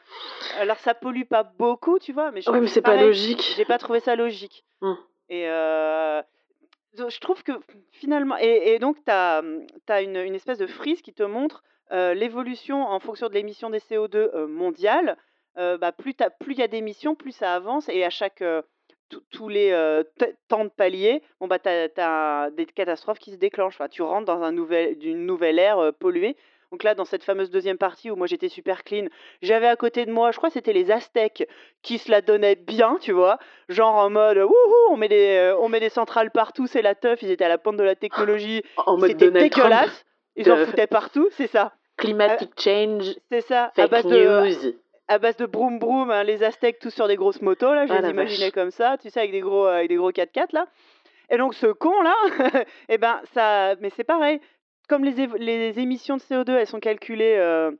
Alors, 0.60 0.76
ça 0.78 0.92
pollue 0.92 1.24
pas 1.24 1.44
beaucoup, 1.58 1.98
tu 1.98 2.12
vois, 2.12 2.30
mais 2.30 2.42
je, 2.42 2.50
Ouais, 2.50 2.60
mais 2.60 2.66
c'est 2.66 2.82
pas 2.82 2.90
pareil, 2.90 3.06
logique. 3.06 3.54
j'ai 3.56 3.64
pas 3.64 3.78
trouvé 3.78 4.00
ça 4.00 4.16
logique. 4.16 4.64
Hmm. 4.82 4.94
Et 5.30 5.46
je 6.96 7.20
trouve 7.20 7.42
que 7.42 7.52
finalement, 7.92 8.36
et, 8.38 8.78
donc 8.78 8.96
tu 9.04 9.10
as, 9.10 9.42
une, 10.02 10.16
une 10.16 10.34
espèce 10.34 10.58
de 10.58 10.66
frise 10.66 11.02
qui 11.02 11.12
te 11.12 11.22
montre 11.22 11.62
l'évolution 11.90 12.82
en 12.86 13.00
fonction 13.00 13.28
de 13.28 13.34
l'émission 13.34 13.70
des 13.70 13.80
CO2 13.80 14.16
euh, 14.16 14.46
mondiale. 14.46 15.16
Bah, 15.56 15.92
plus 15.92 16.14
il 16.48 16.58
y 16.58 16.62
a 16.62 16.68
d'émissions, 16.68 17.14
plus 17.14 17.32
ça 17.32 17.54
avance, 17.54 17.88
et 17.90 18.02
à 18.02 18.08
chaque 18.08 18.42
tous- 19.30 19.48
les 19.48 20.02
temps 20.48 20.64
de 20.64 20.70
palier, 20.70 21.22
bon 21.38 21.48
bah 21.48 21.58
t'as, 21.58 21.88
t'as 21.88 22.50
des 22.50 22.64
catastrophes 22.64 23.18
qui 23.18 23.32
se 23.32 23.36
déclenchent. 23.36 23.74
Enfin, 23.74 23.88
tu 23.88 24.00
rentres 24.00 24.24
dans 24.26 24.42
un 24.42 24.52
nouvel, 24.52 24.96
d'une 24.96 25.26
nouvelle 25.26 25.58
ère 25.58 25.92
polluée. 25.98 26.36
Donc 26.72 26.84
là, 26.84 26.94
dans 26.94 27.04
cette 27.04 27.24
fameuse 27.24 27.50
deuxième 27.50 27.78
partie 27.78 28.10
où 28.12 28.16
moi 28.16 28.28
j'étais 28.28 28.48
super 28.48 28.84
clean, 28.84 29.06
j'avais 29.42 29.66
à 29.66 29.74
côté 29.74 30.06
de 30.06 30.12
moi, 30.12 30.30
je 30.30 30.36
crois 30.36 30.50
que 30.50 30.54
c'était 30.54 30.72
les 30.72 30.92
Aztèques 30.92 31.48
qui 31.82 31.98
se 31.98 32.10
la 32.10 32.20
donnaient 32.20 32.54
bien, 32.54 32.96
tu 33.00 33.10
vois, 33.10 33.38
genre 33.68 33.96
en 33.96 34.08
mode 34.08 34.38
wouhou, 34.38 34.52
on 34.90 34.96
met 34.96 35.08
des, 35.08 35.36
euh, 35.36 35.56
on 35.58 35.68
met 35.68 35.80
des 35.80 35.88
centrales 35.88 36.30
partout, 36.30 36.68
c'est 36.68 36.82
la 36.82 36.94
teuf, 36.94 37.22
ils 37.22 37.30
étaient 37.32 37.44
à 37.44 37.48
la 37.48 37.58
pointe 37.58 37.76
de 37.76 37.82
la 37.82 37.96
technologie, 37.96 38.62
En 38.86 38.96
mode 38.96 39.10
c'était 39.10 39.30
Trump. 39.30 39.38
dégueulasse, 39.38 40.04
ils 40.36 40.50
en 40.52 40.56
de- 40.58 40.64
foutaient 40.64 40.86
partout, 40.86 41.28
c'est 41.32 41.48
ça, 41.48 41.72
Climatic 41.96 42.50
change, 42.58 43.14
c'est 43.32 43.40
ça, 43.40 43.64
à 43.64 43.70
fake 43.72 43.90
base 43.90 44.06
de, 44.06 44.68
news. 44.68 44.72
à 45.08 45.18
base 45.18 45.36
de 45.38 45.46
broum 45.46 45.80
broum, 45.80 46.10
hein, 46.12 46.22
les 46.22 46.44
Aztèques 46.44 46.78
tous 46.78 46.90
sur 46.90 47.08
des 47.08 47.16
grosses 47.16 47.42
motos 47.42 47.74
là, 47.74 47.86
je 47.88 47.92
Ah, 47.92 48.00
les 48.00 48.10
imaginais 48.10 48.44
vache. 48.46 48.52
comme 48.54 48.70
ça, 48.70 48.96
tu 49.02 49.10
sais 49.10 49.18
avec 49.18 49.32
des 49.32 49.40
gros, 49.40 49.66
euh, 49.66 49.74
avec 49.78 49.88
des 49.88 49.96
gros 49.96 50.12
4x4 50.12 50.52
là. 50.52 50.66
Et 51.30 51.36
donc 51.36 51.54
ce 51.54 51.66
con 51.66 52.00
là, 52.02 52.14
eh 52.88 52.96
ben 52.98 53.20
ça, 53.34 53.74
mais 53.80 53.90
c'est 53.90 54.04
pareil, 54.04 54.40
comme 54.90 55.04
les, 55.04 55.78
émissions 55.80 56.16
de 56.16 56.22
CO2 56.22 56.50
elles 56.50 56.66
sont 56.66 56.80
calculées. 56.80 57.36
euh, 57.38 57.70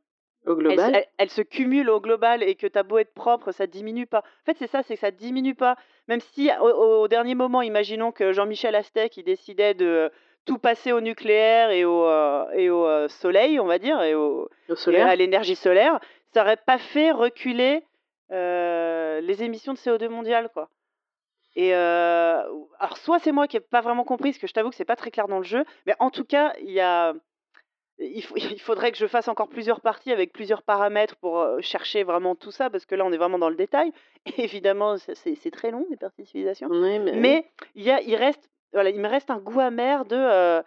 Au 0.46 0.53
elles, 0.53 0.57
global. 0.59 0.94
elles- 0.94 1.07
elles 1.18 1.31
se 1.31 1.42
cumulent 1.42 1.90
au 1.90 2.01
global 2.01 2.42
et 2.42 2.55
que 2.55 2.66
t'as 2.66 2.83
beau 2.85 2.96
être 2.99 3.12
propre, 3.12 3.53
ça 3.53 3.66
diminue 3.66 4.07
pas. 4.07 4.20
En 4.20 4.44
fait, 4.46 4.57
c'est 4.59 4.70
ça, 4.70 4.83
c'est 4.83 4.94
que 4.94 5.01
ça 5.01 5.11
diminue 5.11 5.55
pas. 5.55 5.77
Même 6.09 6.20
si 6.20 6.49
au, 6.62 7.03
au 7.03 7.09
dernier 7.09 7.35
moment, 7.35 7.61
imaginons 7.61 8.12
que 8.12 8.33
Jean-Michel 8.33 8.75
Astec 8.75 9.16
il 9.18 9.25
décidait 9.25 9.75
de 9.75 10.11
tout 10.46 10.57
passer 10.59 10.92
au 10.92 11.01
nucléaire 11.03 11.70
et 11.70 11.85
au, 11.85 12.05
euh, 12.07 12.46
et 12.55 12.70
au 12.70 12.87
euh, 12.87 13.09
soleil, 13.09 13.61
on 13.61 13.66
va 13.66 13.79
dire, 13.79 14.01
et, 14.03 14.14
au, 14.14 14.49
Au 14.70 14.73
et 14.73 14.77
solaire. 14.77 15.07
à 15.09 15.14
l'énergie 15.16 15.57
solaire, 15.57 16.01
ça 16.33 16.40
aurait 16.42 16.57
pas 16.57 16.79
fait 16.79 17.11
reculer 17.11 17.83
euh, 18.33 19.20
les 19.20 19.42
émissions 19.42 19.75
de 19.75 19.79
CO2 19.79 20.09
mondiales, 20.09 20.49
quoi. 20.55 20.68
Et 21.56 21.74
euh, 21.74 22.42
alors, 22.78 22.96
soit 22.98 23.18
c'est 23.18 23.32
moi 23.32 23.46
qui 23.48 23.56
n'ai 23.56 23.60
pas 23.60 23.80
vraiment 23.80 24.04
compris, 24.04 24.30
parce 24.30 24.38
que 24.38 24.46
je 24.46 24.52
t'avoue 24.52 24.70
que 24.70 24.76
c'est 24.76 24.84
pas 24.84 24.96
très 24.96 25.10
clair 25.10 25.26
dans 25.28 25.38
le 25.38 25.44
jeu, 25.44 25.64
mais 25.86 25.94
en 25.98 26.10
tout 26.10 26.24
cas, 26.24 26.52
il 26.60 26.70
y 26.70 26.80
a, 26.80 27.12
il, 27.98 28.22
faut- 28.22 28.36
il 28.36 28.60
faudrait 28.60 28.92
que 28.92 28.98
je 28.98 29.06
fasse 29.06 29.28
encore 29.28 29.48
plusieurs 29.48 29.80
parties 29.80 30.12
avec 30.12 30.32
plusieurs 30.32 30.62
paramètres 30.62 31.16
pour 31.16 31.44
chercher 31.60 32.04
vraiment 32.04 32.34
tout 32.36 32.50
ça, 32.52 32.70
parce 32.70 32.86
que 32.86 32.94
là, 32.94 33.04
on 33.04 33.12
est 33.12 33.16
vraiment 33.18 33.38
dans 33.38 33.50
le 33.50 33.56
détail. 33.56 33.92
Et 34.26 34.44
évidemment, 34.44 34.96
c'est- 34.96 35.50
très 35.50 35.70
long, 35.70 35.86
les 35.90 35.96
parties 35.96 36.22
de 36.22 36.26
civilisation. 36.28 36.68
Mais... 36.68 36.98
Mais 37.00 37.46
il, 37.74 37.82
y 37.82 37.90
a, 37.90 38.00
il, 38.00 38.14
reste, 38.14 38.48
voilà, 38.72 38.90
il 38.90 39.00
me 39.00 39.08
reste 39.08 39.30
un 39.30 39.38
goût 39.38 39.60
amer 39.60 40.04
de. 40.04 40.16
euh, 40.16 40.62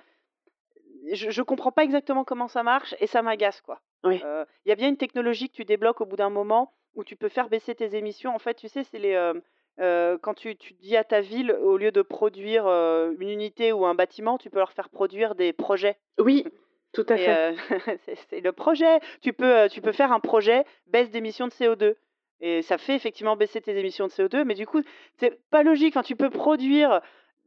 je, 1.11 1.29
je 1.29 1.41
comprends 1.41 1.71
pas 1.71 1.83
exactement 1.83 2.23
comment 2.23 2.47
ça 2.47 2.63
marche 2.63 2.95
et 2.99 3.07
ça 3.07 3.21
m'agace, 3.21 3.61
quoi. 3.61 3.79
Oui. 4.03 4.21
Euh, 4.23 4.45
Il 4.65 4.69
y 4.69 4.71
a 4.71 4.75
bien 4.75 4.89
une 4.89 4.97
technologie 4.97 5.49
que 5.49 5.55
tu 5.55 5.65
débloques 5.65 6.01
au 6.01 6.05
bout 6.05 6.15
d'un 6.17 6.29
moment 6.29 6.73
où 6.95 7.03
tu 7.03 7.15
peux 7.15 7.29
faire 7.29 7.49
baisser 7.49 7.73
tes 7.75 7.95
émissions. 7.95 8.33
En 8.35 8.39
fait, 8.39 8.55
tu 8.55 8.67
sais, 8.67 8.83
c'est 8.83 8.99
les. 8.99 9.13
euh, 9.13 9.33
euh, 9.79 10.17
quand 10.21 10.33
tu, 10.33 10.55
tu 10.55 10.73
dis 10.73 10.95
à 10.97 11.03
ta 11.03 11.21
ville, 11.21 11.51
au 11.51 11.77
lieu 11.77 11.91
de 11.91 12.01
produire 12.01 12.67
euh, 12.67 13.12
une 13.19 13.29
unité 13.29 13.71
ou 13.71 13.86
un 13.86 13.95
bâtiment, 13.95 14.38
tu 14.38 14.49
peux 14.49 14.59
leur 14.59 14.71
faire 14.73 14.89
produire 14.89 15.36
des 15.36 15.51
projets. 15.53 15.97
Oui, 16.19 16.45
tout 16.93 17.05
à 17.09 17.15
Et, 17.15 17.17
fait. 17.25 17.55
c'est 18.29 18.41
le 18.41 18.51
projet. 18.51 18.99
Tu 19.21 19.33
peux, 19.33 19.67
tu 19.69 19.81
peux 19.81 19.91
faire 19.91 20.12
un 20.12 20.19
projet 20.19 20.63
baisse 20.88 21.09
d'émissions 21.09 21.47
de 21.47 21.51
CO2. 21.53 21.95
Et 22.41 22.62
ça 22.62 22.77
fait 22.77 22.95
effectivement 22.95 23.36
baisser 23.38 23.62
tes 23.62 23.77
émissions 23.77 24.05
de 24.07 24.12
CO2, 24.12 24.43
mais 24.43 24.53
du 24.53 24.67
coup, 24.67 24.81
c'est 25.17 25.39
pas 25.49 25.63
logique. 25.63 25.95
Enfin, 25.95 26.03
tu 26.03 26.15
peux 26.17 26.29
produire 26.29 26.99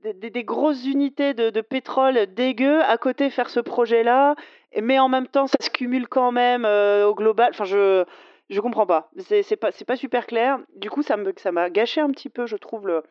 des, 0.03 0.15
des- 0.15 0.31
des 0.31 0.45
grosses 0.45 0.87
unités 0.87 1.35
de, 1.35 1.51
de 1.51 1.61
pétrole 1.61 2.27
dégueu, 2.35 2.81
à 2.83 2.97
côté 2.97 3.29
faire 3.31 3.51
ce 3.51 3.61
projet-là, 3.61 4.37
et- 4.73 4.81
mais 4.81 4.99
en 4.99 5.09
même 5.09 5.27
temps, 5.29 5.47
ça 5.47 5.59
se 5.61 5.69
cumule 5.71 6.09
quand 6.09 6.33
même 6.33 6.65
euh, 6.65 7.07
au 7.07 7.15
global. 7.15 7.51
Enfin, 7.51 7.65
je 7.65 8.05
je 8.51 8.61
comprends 8.61 8.87
pas. 8.87 9.11
C'est 9.19 9.57
pas, 9.57 9.71
pas 9.73 9.97
super 9.97 10.27
clair. 10.27 10.59
Du 10.77 10.91
coup, 10.91 11.03
ça 11.03 11.17
m'a 11.53 11.71
gâché 11.71 12.01
un 12.01 12.11
petit 12.11 12.29
peu, 12.29 12.47
je 12.47 12.57
trouve, 12.57 12.87
le- 12.87 13.03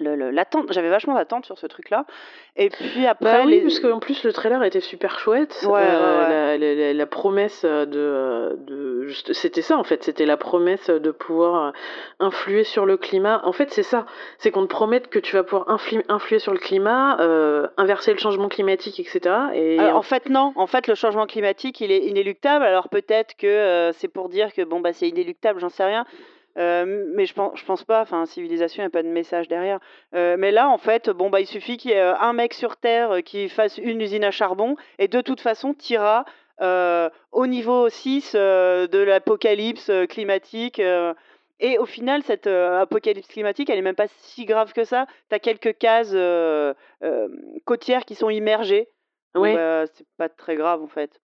l'attente. 0.00 0.72
J'avais 0.72 0.88
vachement 0.90 1.14
d'attente 1.14 1.44
sur 1.46 1.58
ce 1.58 1.66
truc-là. 1.66 2.04
Et 2.56 2.70
puis 2.70 3.06
après, 3.06 3.24
Bah 3.24 3.42
oui, 3.44 3.52
les- 3.52 3.60
parce 3.62 3.80
qu'en 3.80 4.00
plus 4.00 4.24
le 4.24 4.32
trailer 4.32 4.62
était 4.64 4.80
super 4.80 5.18
chouette. 5.18 5.64
Ouais, 5.68 5.80
Euh, 5.82 6.22
ouais. 6.22 6.28
La, 6.28 6.58
la- 6.58 6.74
la- 6.74 6.92
la 6.94 7.06
promesse 7.06 7.64
de, 7.64 8.56
de 8.66 9.08
c'était 9.32 9.62
ça 9.62 9.76
en 9.76 9.84
fait, 9.84 10.02
c'était 10.04 10.26
la 10.26 10.36
promesse 10.36 10.88
de 10.90 11.10
pouvoir 11.10 11.72
influer 12.20 12.64
sur 12.64 12.84
le 12.86 12.96
climat. 12.96 13.40
En 13.44 13.52
fait, 13.52 13.70
c'est 13.70 13.82
ça, 13.82 14.06
c'est 14.38 14.50
qu'on 14.50 14.62
te 14.62 14.68
promette 14.70 15.08
que 15.08 15.18
tu 15.18 15.36
vas 15.36 15.42
pouvoir 15.44 15.68
influ- 15.68 16.04
influer 16.08 16.38
sur 16.38 16.52
le 16.52 16.58
climat, 16.58 17.18
euh, 17.20 17.66
inverser 17.76 18.12
le 18.12 18.18
changement 18.18 18.48
climatique, 18.48 18.98
etc. 19.00 19.34
Et 19.54 19.78
Alors, 19.78 19.96
en 19.96 20.02
fait, 20.02 20.28
non. 20.28 20.52
En 20.56 20.66
fait, 20.66 20.86
le 20.88 20.94
changement 20.94 21.26
climatique, 21.26 21.80
il 21.80 21.90
est 21.92 22.04
inéluctable. 22.06 22.64
Alors, 22.64 22.88
peut-être 22.88 23.36
que 23.36 23.46
euh, 23.46 23.92
c'est 23.92 24.08
pour 24.08 24.28
dire 24.28 24.52
que 24.52 24.62
bon, 24.62 24.80
bah, 24.80 24.92
c'est 24.92 25.08
inéluctable, 25.08 25.60
j'en 25.60 25.68
sais 25.68 25.84
rien. 25.84 26.04
Euh, 26.58 27.04
mais 27.14 27.26
je 27.26 27.34
pense, 27.34 27.58
je 27.58 27.64
pense 27.64 27.84
pas. 27.84 28.02
Enfin, 28.02 28.26
civilisation, 28.26 28.82
il 28.82 28.86
n'y 28.86 28.88
a 28.88 28.90
pas 28.90 29.02
de 29.02 29.08
message 29.08 29.48
derrière. 29.48 29.78
Euh, 30.14 30.36
mais 30.38 30.50
là, 30.50 30.68
en 30.68 30.78
fait, 30.78 31.08
bon, 31.10 31.30
bah, 31.30 31.40
il 31.40 31.46
suffit 31.46 31.76
qu'il 31.76 31.92
y 31.92 31.94
ait 31.94 32.00
euh, 32.00 32.16
un 32.18 32.32
mec 32.32 32.54
sur 32.54 32.76
Terre 32.76 33.22
qui 33.24 33.48
fasse 33.48 33.78
une 33.78 34.00
usine 34.00 34.24
à 34.24 34.30
charbon 34.30 34.76
et 34.98 35.08
de 35.08 35.20
toute 35.20 35.40
façon, 35.40 35.72
tira 35.74 36.24
euh, 36.60 37.08
au 37.30 37.46
niveau 37.46 37.88
6 37.88 38.32
euh, 38.34 38.88
de 38.88 38.98
l'apocalypse 38.98 39.90
climatique. 40.08 40.80
et 41.60 41.78
au 41.78 41.86
final, 41.86 42.22
cette 42.24 42.48
apocalypse 42.48 43.28
climatique, 43.28 43.70
elle 43.70 43.78
est 43.78 43.82
même 43.82 43.94
pas 43.94 44.08
si 44.08 44.44
grave 44.44 44.72
que 44.72 44.84
ça. 44.84 45.06
Tu 45.28 45.36
as 45.36 45.38
quelques 45.38 45.78
cases 45.78 46.16
côtières 47.64 48.04
qui 48.04 48.14
sont 48.16 48.30
immergées. 48.30 48.88
Ouais. 49.34 49.54
bah, 49.54 49.84
c'est 49.86 50.06
pas 50.16 50.28
très 50.28 50.56
grave 50.56 50.82
en 50.82 50.88
fait. 50.88 51.20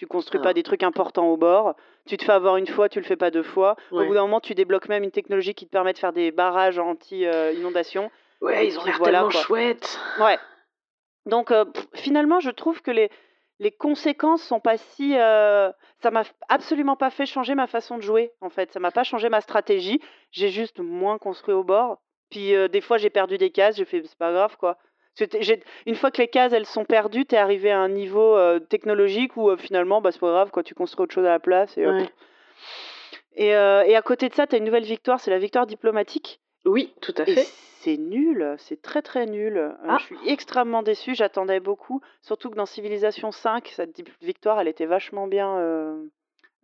Tu 0.00 0.06
construis 0.06 0.40
Ah. 0.40 0.44
pas 0.44 0.54
des 0.54 0.62
trucs 0.62 0.82
importants 0.82 1.26
au 1.26 1.36
bord. 1.36 1.74
Tu 2.06 2.16
te 2.16 2.24
fais 2.24 2.32
avoir 2.32 2.56
une 2.56 2.66
fois, 2.66 2.88
tu 2.88 2.98
le 3.00 3.04
fais 3.04 3.16
pas 3.16 3.30
deux 3.30 3.42
fois. 3.42 3.76
Ouais. 3.92 4.02
Au 4.02 4.06
bout 4.06 4.14
d'un 4.14 4.22
moment, 4.22 4.40
tu 4.40 4.54
débloques 4.54 4.88
même 4.88 5.04
une 5.04 5.10
technologie 5.10 5.52
qui 5.54 5.66
te 5.66 5.70
permet 5.70 5.92
de 5.92 5.98
faire 5.98 6.14
des 6.14 6.30
barrages 6.30 6.78
anti-inondation. 6.78 8.10
Ouais, 8.40 8.66
ils 8.66 8.78
ont 8.78 8.84
l'air 8.84 8.96
voilà, 8.96 9.18
tellement 9.18 9.30
quoi. 9.30 9.40
chouettes. 9.42 10.00
Ouais. 10.18 10.38
Donc 11.26 11.50
euh, 11.50 11.66
pff, 11.66 11.86
finalement, 11.94 12.40
je 12.40 12.48
trouve 12.50 12.80
que 12.80 12.90
les, 12.90 13.10
les 13.58 13.70
conséquences 13.70 14.42
sont 14.42 14.58
pas 14.58 14.78
si. 14.78 15.18
euh, 15.18 15.70
ça 16.02 16.10
m'a 16.10 16.22
absolument 16.48 16.96
pas 16.96 17.10
fait 17.10 17.26
changer 17.26 17.54
ma 17.54 17.66
façon 17.66 17.98
de 17.98 18.02
jouer, 18.02 18.32
en 18.40 18.48
fait. 18.48 18.72
Ça 18.72 18.80
m'a 18.80 18.90
pas 18.92 19.04
changé 19.04 19.28
ma 19.28 19.42
stratégie. 19.42 20.00
J'ai 20.32 20.48
juste 20.48 20.78
moins 20.80 21.18
construit 21.18 21.52
au 21.52 21.62
bord. 21.62 21.98
Puis 22.30 22.54
euh, 22.54 22.68
des 22.68 22.80
fois, 22.80 22.96
j'ai 22.96 23.10
perdu 23.10 23.36
des 23.36 23.50
cases. 23.50 23.76
J'ai 23.76 23.84
fait, 23.84 24.02
c'est 24.06 24.16
pas 24.18 24.32
grave, 24.32 24.56
quoi. 24.56 24.78
Une 25.86 25.94
fois 25.94 26.10
que 26.10 26.20
les 26.20 26.28
cases 26.28 26.52
elles 26.52 26.66
sont 26.66 26.84
perdues, 26.84 27.26
t'es 27.26 27.36
arrivé 27.36 27.70
à 27.70 27.78
un 27.78 27.88
niveau 27.88 28.36
euh, 28.36 28.58
technologique 28.58 29.36
où 29.36 29.50
euh, 29.50 29.56
finalement, 29.56 30.00
bah, 30.00 30.12
c'est 30.12 30.20
pas 30.20 30.30
grave, 30.30 30.50
quoi. 30.50 30.62
Tu 30.62 30.74
construis 30.74 31.04
autre 31.04 31.14
chose 31.14 31.26
à 31.26 31.30
la 31.30 31.40
place. 31.40 31.76
Et, 31.78 31.86
hop. 31.86 31.94
Ouais. 31.94 32.08
et, 33.34 33.54
euh, 33.54 33.82
et 33.84 33.96
à 33.96 34.02
côté 34.02 34.28
de 34.28 34.34
ça, 34.34 34.46
t'as 34.46 34.58
une 34.58 34.64
nouvelle 34.64 34.84
victoire, 34.84 35.20
c'est 35.20 35.30
la 35.30 35.38
victoire 35.38 35.66
diplomatique. 35.66 36.40
Oui, 36.64 36.92
tout 37.00 37.14
à 37.16 37.24
fait. 37.24 37.46
c'est 37.80 37.96
nul, 37.96 38.54
c'est 38.58 38.82
très 38.82 39.02
très 39.02 39.26
nul. 39.26 39.74
Ah. 39.88 39.96
Je 39.98 40.04
suis 40.04 40.18
extrêmement 40.26 40.82
déçue, 40.82 41.14
j'attendais 41.14 41.60
beaucoup. 41.60 42.02
Surtout 42.20 42.50
que 42.50 42.56
dans 42.56 42.66
Civilization 42.66 43.32
5, 43.32 43.68
cette 43.68 44.02
victoire, 44.20 44.60
elle 44.60 44.68
était 44.68 44.86
vachement 44.86 45.26
bien. 45.26 45.56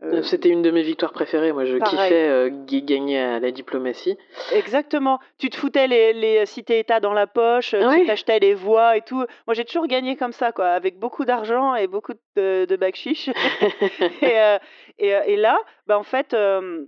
Euh, 0.02 0.06
euh, 0.06 0.16
Euh, 0.18 0.22
C'était 0.22 0.48
une 0.50 0.62
de 0.62 0.70
mes 0.70 0.82
victoires 0.82 1.12
préférées. 1.12 1.52
Moi, 1.52 1.64
je 1.64 1.78
pareil. 1.78 1.98
kiffais 1.98 2.28
euh, 2.28 2.50
gagner 2.64 3.18
à 3.18 3.40
la 3.40 3.50
diplomatie. 3.50 4.16
Exactement. 4.52 5.18
Tu 5.38 5.48
te 5.50 5.56
foutais 5.56 5.86
les, 5.86 6.12
les 6.12 6.44
cités-États 6.46 7.00
dans 7.00 7.12
la 7.14 7.26
poche, 7.26 7.74
euh, 7.74 7.88
Ouais. 7.88 8.00
tu 8.00 8.06
t'achetais 8.06 8.38
les 8.38 8.54
voix 8.54 8.96
et 8.96 9.02
tout. 9.02 9.24
Moi, 9.46 9.54
j'ai 9.54 9.64
toujours 9.64 9.86
gagné 9.86 10.16
comme 10.16 10.32
ça, 10.32 10.52
quoi, 10.52 10.66
avec 10.68 10.98
beaucoup 10.98 11.24
d'argent 11.24 11.74
et 11.74 11.86
beaucoup 11.86 12.12
de, 12.36 12.64
de 12.66 12.76
et, 14.22 14.38
euh, 14.40 14.58
et, 14.98 15.14
euh, 15.14 15.20
et 15.26 15.36
là, 15.36 15.58
bah, 15.86 15.98
en 15.98 16.02
fait, 16.02 16.34
euh, 16.34 16.84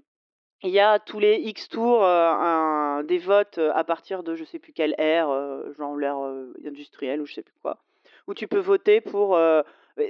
il 0.62 0.70
y 0.70 0.80
a 0.80 0.98
tous 0.98 1.18
les 1.20 1.36
X 1.36 1.68
tours 1.68 2.04
euh, 2.04 2.30
un- 2.30 3.02
des 3.04 3.18
votes 3.18 3.58
euh, 3.58 3.70
à 3.74 3.84
partir 3.84 4.22
de 4.24 4.34
je 4.34 4.44
sais 4.44 4.58
plus 4.58 4.72
quelle 4.72 4.94
ère, 4.98 5.30
euh, 5.30 5.72
genre 5.78 5.96
l'ère 5.96 6.18
euh, 6.24 6.52
industrielle 6.66 7.20
ou 7.20 7.26
je 7.26 7.34
sais 7.34 7.42
plus 7.42 7.54
quoi, 7.62 7.78
où 8.26 8.34
tu 8.34 8.48
peux 8.48 8.58
voter 8.58 9.00
pour. 9.00 9.36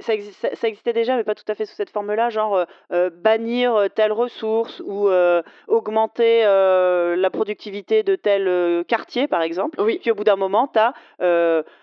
Ça, 0.00 0.14
exi- 0.14 0.32
ça- 0.32 0.54
ça 0.54 0.68
existait 0.68 0.92
déjà, 0.92 1.16
mais 1.16 1.24
pas 1.24 1.34
tout 1.34 1.44
à 1.48 1.54
fait 1.54 1.64
sous 1.66 1.74
cette 1.74 1.90
forme-là, 1.90 2.30
genre 2.30 2.56
euh, 2.56 2.64
euh, 2.92 3.10
bannir 3.10 3.74
euh, 3.74 3.88
telle 3.88 4.12
ressource 4.12 4.80
ou 4.84 5.08
euh, 5.08 5.42
augmenter 5.66 6.42
euh, 6.44 7.16
la 7.16 7.30
productivité 7.30 8.02
de 8.02 8.16
tel 8.16 8.84
quartier, 8.86 9.28
par 9.28 9.42
exemple. 9.42 9.80
oui. 9.80 9.98
Puis 10.00 10.10
au 10.10 10.14
bout 10.14 10.24
d'un 10.24 10.36
moment, 10.36 10.68
tu 10.72 10.78
as 10.78 10.92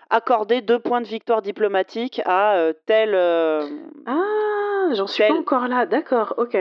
accordé 0.10 0.62
deux 0.62 0.80
points 0.80 1.02
de 1.02 1.08
victoire 1.08 1.42
diplomatique 1.42 2.22
à 2.26 2.72
tel. 2.86 3.16
Ah, 4.06 4.94
j'en 4.94 5.08
suis 5.08 5.24
Tel- 5.24 5.34
pas 5.34 5.40
encore 5.40 5.68
là. 5.68 5.86
D'accord, 5.86 6.34
ok. 6.38 6.56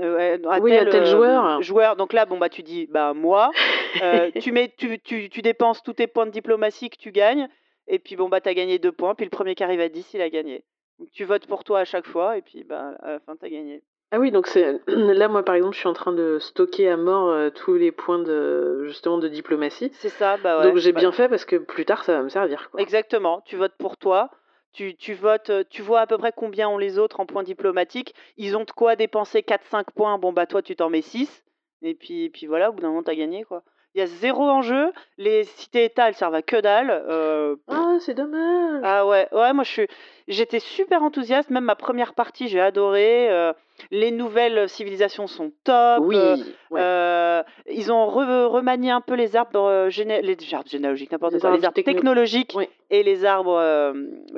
euh, 0.00 0.38
à 0.48 0.58
Oui, 0.60 0.76
à 0.76 0.84
tel 0.84 1.02
euh, 1.02 1.04
joueur. 1.06 1.62
joueur. 1.62 1.96
Donc 1.96 2.12
là, 2.12 2.26
bon 2.26 2.38
bah 2.38 2.48
tu 2.48 2.62
dis, 2.62 2.86
bah 2.90 3.12
moi, 3.14 3.50
euh, 4.02 4.30
tu 4.40 4.52
mets, 4.52 4.72
tu, 4.76 4.98
tu, 5.00 5.28
tu 5.30 5.42
dépenses 5.42 5.82
tous 5.82 5.92
tes 5.94 6.06
points 6.06 6.26
de 6.26 6.30
diplomatie 6.30 6.90
que 6.90 6.96
tu 6.96 7.12
gagnes, 7.12 7.48
et 7.88 7.98
puis 7.98 8.16
bon 8.16 8.28
bah 8.28 8.40
t'as 8.40 8.54
gagné 8.54 8.78
deux 8.78 8.92
points, 8.92 9.14
puis 9.14 9.24
le 9.26 9.30
premier 9.30 9.54
qui 9.54 9.62
arrive 9.64 9.80
à 9.80 9.88
10, 9.88 10.14
il 10.14 10.22
a 10.22 10.30
gagné. 10.30 10.64
Donc 10.98 11.10
tu 11.12 11.24
votes 11.24 11.46
pour 11.46 11.64
toi 11.64 11.80
à 11.80 11.84
chaque 11.84 12.06
fois, 12.06 12.36
et 12.36 12.42
puis 12.42 12.64
bah 12.64 12.96
à 13.02 13.12
la 13.12 13.20
fin 13.20 13.36
t'as 13.36 13.48
gagné. 13.48 13.82
Ah 14.10 14.20
oui, 14.20 14.30
donc 14.30 14.46
c'est 14.46 14.80
là 14.86 15.28
moi 15.28 15.44
par 15.44 15.54
exemple, 15.54 15.74
je 15.74 15.80
suis 15.80 15.88
en 15.88 15.94
train 15.94 16.12
de 16.12 16.38
stocker 16.38 16.88
à 16.88 16.96
mort 16.96 17.30
euh, 17.30 17.50
tous 17.50 17.74
les 17.74 17.92
points 17.92 18.20
de 18.20 18.84
justement 18.84 19.18
de 19.18 19.28
diplomatie. 19.28 19.90
C'est 19.94 20.08
ça, 20.08 20.36
bah 20.36 20.58
ouais. 20.58 20.64
donc 20.64 20.76
j'ai 20.76 20.92
bah, 20.92 21.00
bien 21.00 21.12
fait 21.12 21.28
parce 21.28 21.44
que 21.44 21.56
plus 21.56 21.84
tard 21.84 22.04
ça 22.04 22.14
va 22.14 22.22
me 22.22 22.28
servir 22.28 22.70
quoi. 22.70 22.80
Exactement, 22.80 23.42
tu 23.44 23.56
votes 23.56 23.76
pour 23.78 23.96
toi. 23.96 24.30
Tu, 24.72 24.96
tu 24.96 25.14
votes, 25.14 25.50
euh, 25.50 25.62
tu 25.70 25.82
vois 25.82 26.00
à 26.00 26.06
peu 26.08 26.18
près 26.18 26.32
combien 26.36 26.68
ont 26.68 26.78
les 26.78 26.98
autres 26.98 27.20
en 27.20 27.26
points 27.26 27.44
diplomatiques. 27.44 28.12
Ils 28.36 28.56
ont 28.56 28.64
de 28.64 28.72
quoi 28.72 28.96
dépenser 28.96 29.42
4-5 29.42 29.84
points. 29.94 30.18
Bon, 30.18 30.32
bah 30.32 30.46
toi, 30.46 30.62
tu 30.62 30.74
t'en 30.74 30.90
mets 30.90 31.00
6. 31.00 31.44
Et 31.82 31.94
puis, 31.94 32.28
puis 32.30 32.48
voilà, 32.48 32.70
au 32.70 32.72
bout 32.72 32.82
d'un 32.82 32.88
moment, 32.88 33.04
t'as 33.04 33.14
gagné, 33.14 33.44
quoi. 33.44 33.62
Il 33.94 34.00
y 34.00 34.02
a 34.02 34.06
zéro 34.06 34.42
enjeu. 34.42 34.92
Les 35.18 35.44
cités-États, 35.44 36.08
elles 36.08 36.14
servent 36.14 36.34
à 36.34 36.42
que 36.42 36.60
dalle. 36.60 36.90
Euh, 36.90 37.56
Ah, 37.68 37.96
c'est 38.00 38.14
dommage. 38.14 38.80
ah 38.82 39.06
ouais, 39.06 39.28
ouais, 39.32 39.52
moi 39.52 39.62
je 39.62 39.70
suis, 39.70 39.86
j'étais 40.26 40.58
super 40.58 41.02
enthousiaste. 41.04 41.50
Même 41.50 41.64
ma 41.64 41.76
première 41.76 42.14
partie, 42.14 42.48
j'ai 42.48 42.60
adoré. 42.60 43.30
Euh, 43.30 43.52
les 43.92 44.10
nouvelles 44.10 44.68
civilisations 44.68 45.26
sont 45.28 45.52
top. 45.62 46.02
oui. 46.04 46.16
Euh, 46.16 46.36
ouais. 46.70 46.80
euh, 46.80 47.42
ils 47.70 47.92
ont 47.92 48.06
re- 48.08 48.46
remanié 48.46 48.90
un 48.90 49.00
peu 49.00 49.14
les 49.14 49.36
arbres, 49.36 49.86
géné- 49.90 50.22
les 50.22 50.36
arbres 50.52 50.68
généalogiques, 50.68 51.12
n'importe 51.12 51.38
quoi, 51.38 51.50
arbres 51.50 51.58
les 51.60 51.64
arbres 51.64 51.74
techno- 51.76 51.92
technologiques 51.94 52.52
Oui. 52.56 52.68
et 52.90 53.02
les 53.04 53.24
arbres 53.24 53.94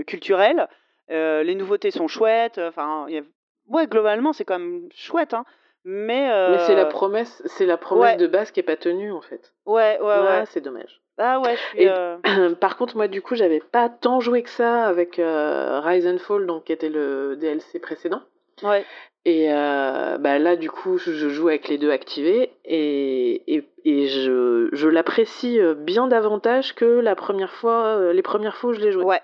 culturels. 0.07 0.69
Les 1.09 1.55
nouveautés 1.55 1.91
sont 1.91 2.09
chouettes. 2.09 2.59
Enfin, 2.59 3.07
a- 3.09 3.73
ouais, 3.75 3.87
globalement, 3.87 4.33
c'est 4.35 4.45
quand 4.45 4.59
même 4.59 4.89
chouette, 4.95 5.33
hein. 5.35 5.45
Mais, 5.89 6.29
Mais 6.51 6.59
c'est 6.67 6.75
la 6.75 6.83
euh, 6.83 6.87
promesse, 6.87 7.43
c'est 7.47 7.65
la 7.65 7.77
promesse 7.77 8.13
ouais. 8.13 8.17
de 8.17 8.27
base 8.27 8.51
qui 8.51 8.59
est 8.59 8.65
pas 8.65 8.77
tenue 8.77 9.13
en 9.13 9.21
fait. 9.21 9.53
ouais, 9.67 9.99
ouais, 10.01 10.19
ouais. 10.19 10.45
c'est 10.51 10.61
dommage. 10.61 11.01
Ah 11.17 11.39
ouais, 11.39 11.55
je 11.55 11.61
suis. 11.61 11.83
Et- 11.85 11.89
euh, 11.89 12.17
Par 12.61 12.77
contre, 12.77 12.97
moi, 12.97 13.07
du 13.07 13.23
coup, 13.23 13.37
j'avais 13.37 13.61
pas 13.61 13.89
tant 13.89 14.19
joué 14.19 14.43
que 14.43 14.51
ça 14.51 14.85
avec 14.85 15.21
euh, 15.21 15.81
Rise 15.81 16.07
and 16.09 16.19
Fall, 16.19 16.45
donc 16.45 16.65
qui 16.65 16.73
était 16.73 16.89
le 16.89 17.37
DLC 17.37 17.79
précédent. 17.79 18.21
ouais. 18.65 18.85
Et 19.29 19.49
bah 19.49 20.39
là, 20.39 20.55
du 20.55 20.71
coup, 20.71 20.99
je 20.99 21.29
joue 21.29 21.49
avec 21.49 21.67
les 21.69 21.79
deux 21.79 21.91
activés 21.91 22.53
et, 22.65 23.57
et, 23.57 23.69
et 23.85 24.07
je, 24.07 24.69
je 24.73 24.89
l'apprécie 24.89 25.59
bien 25.79 26.07
davantage 26.07 26.77
que 26.77 26.85
la 26.85 27.17
première 27.17 27.51
fois, 27.53 28.13
les 28.13 28.23
premières 28.23 28.57
fois 28.57 28.71
où 28.71 28.73
je 28.73 28.81
l'ai 28.81 28.93
joué. 28.93 29.03
Ouais, 29.03 29.21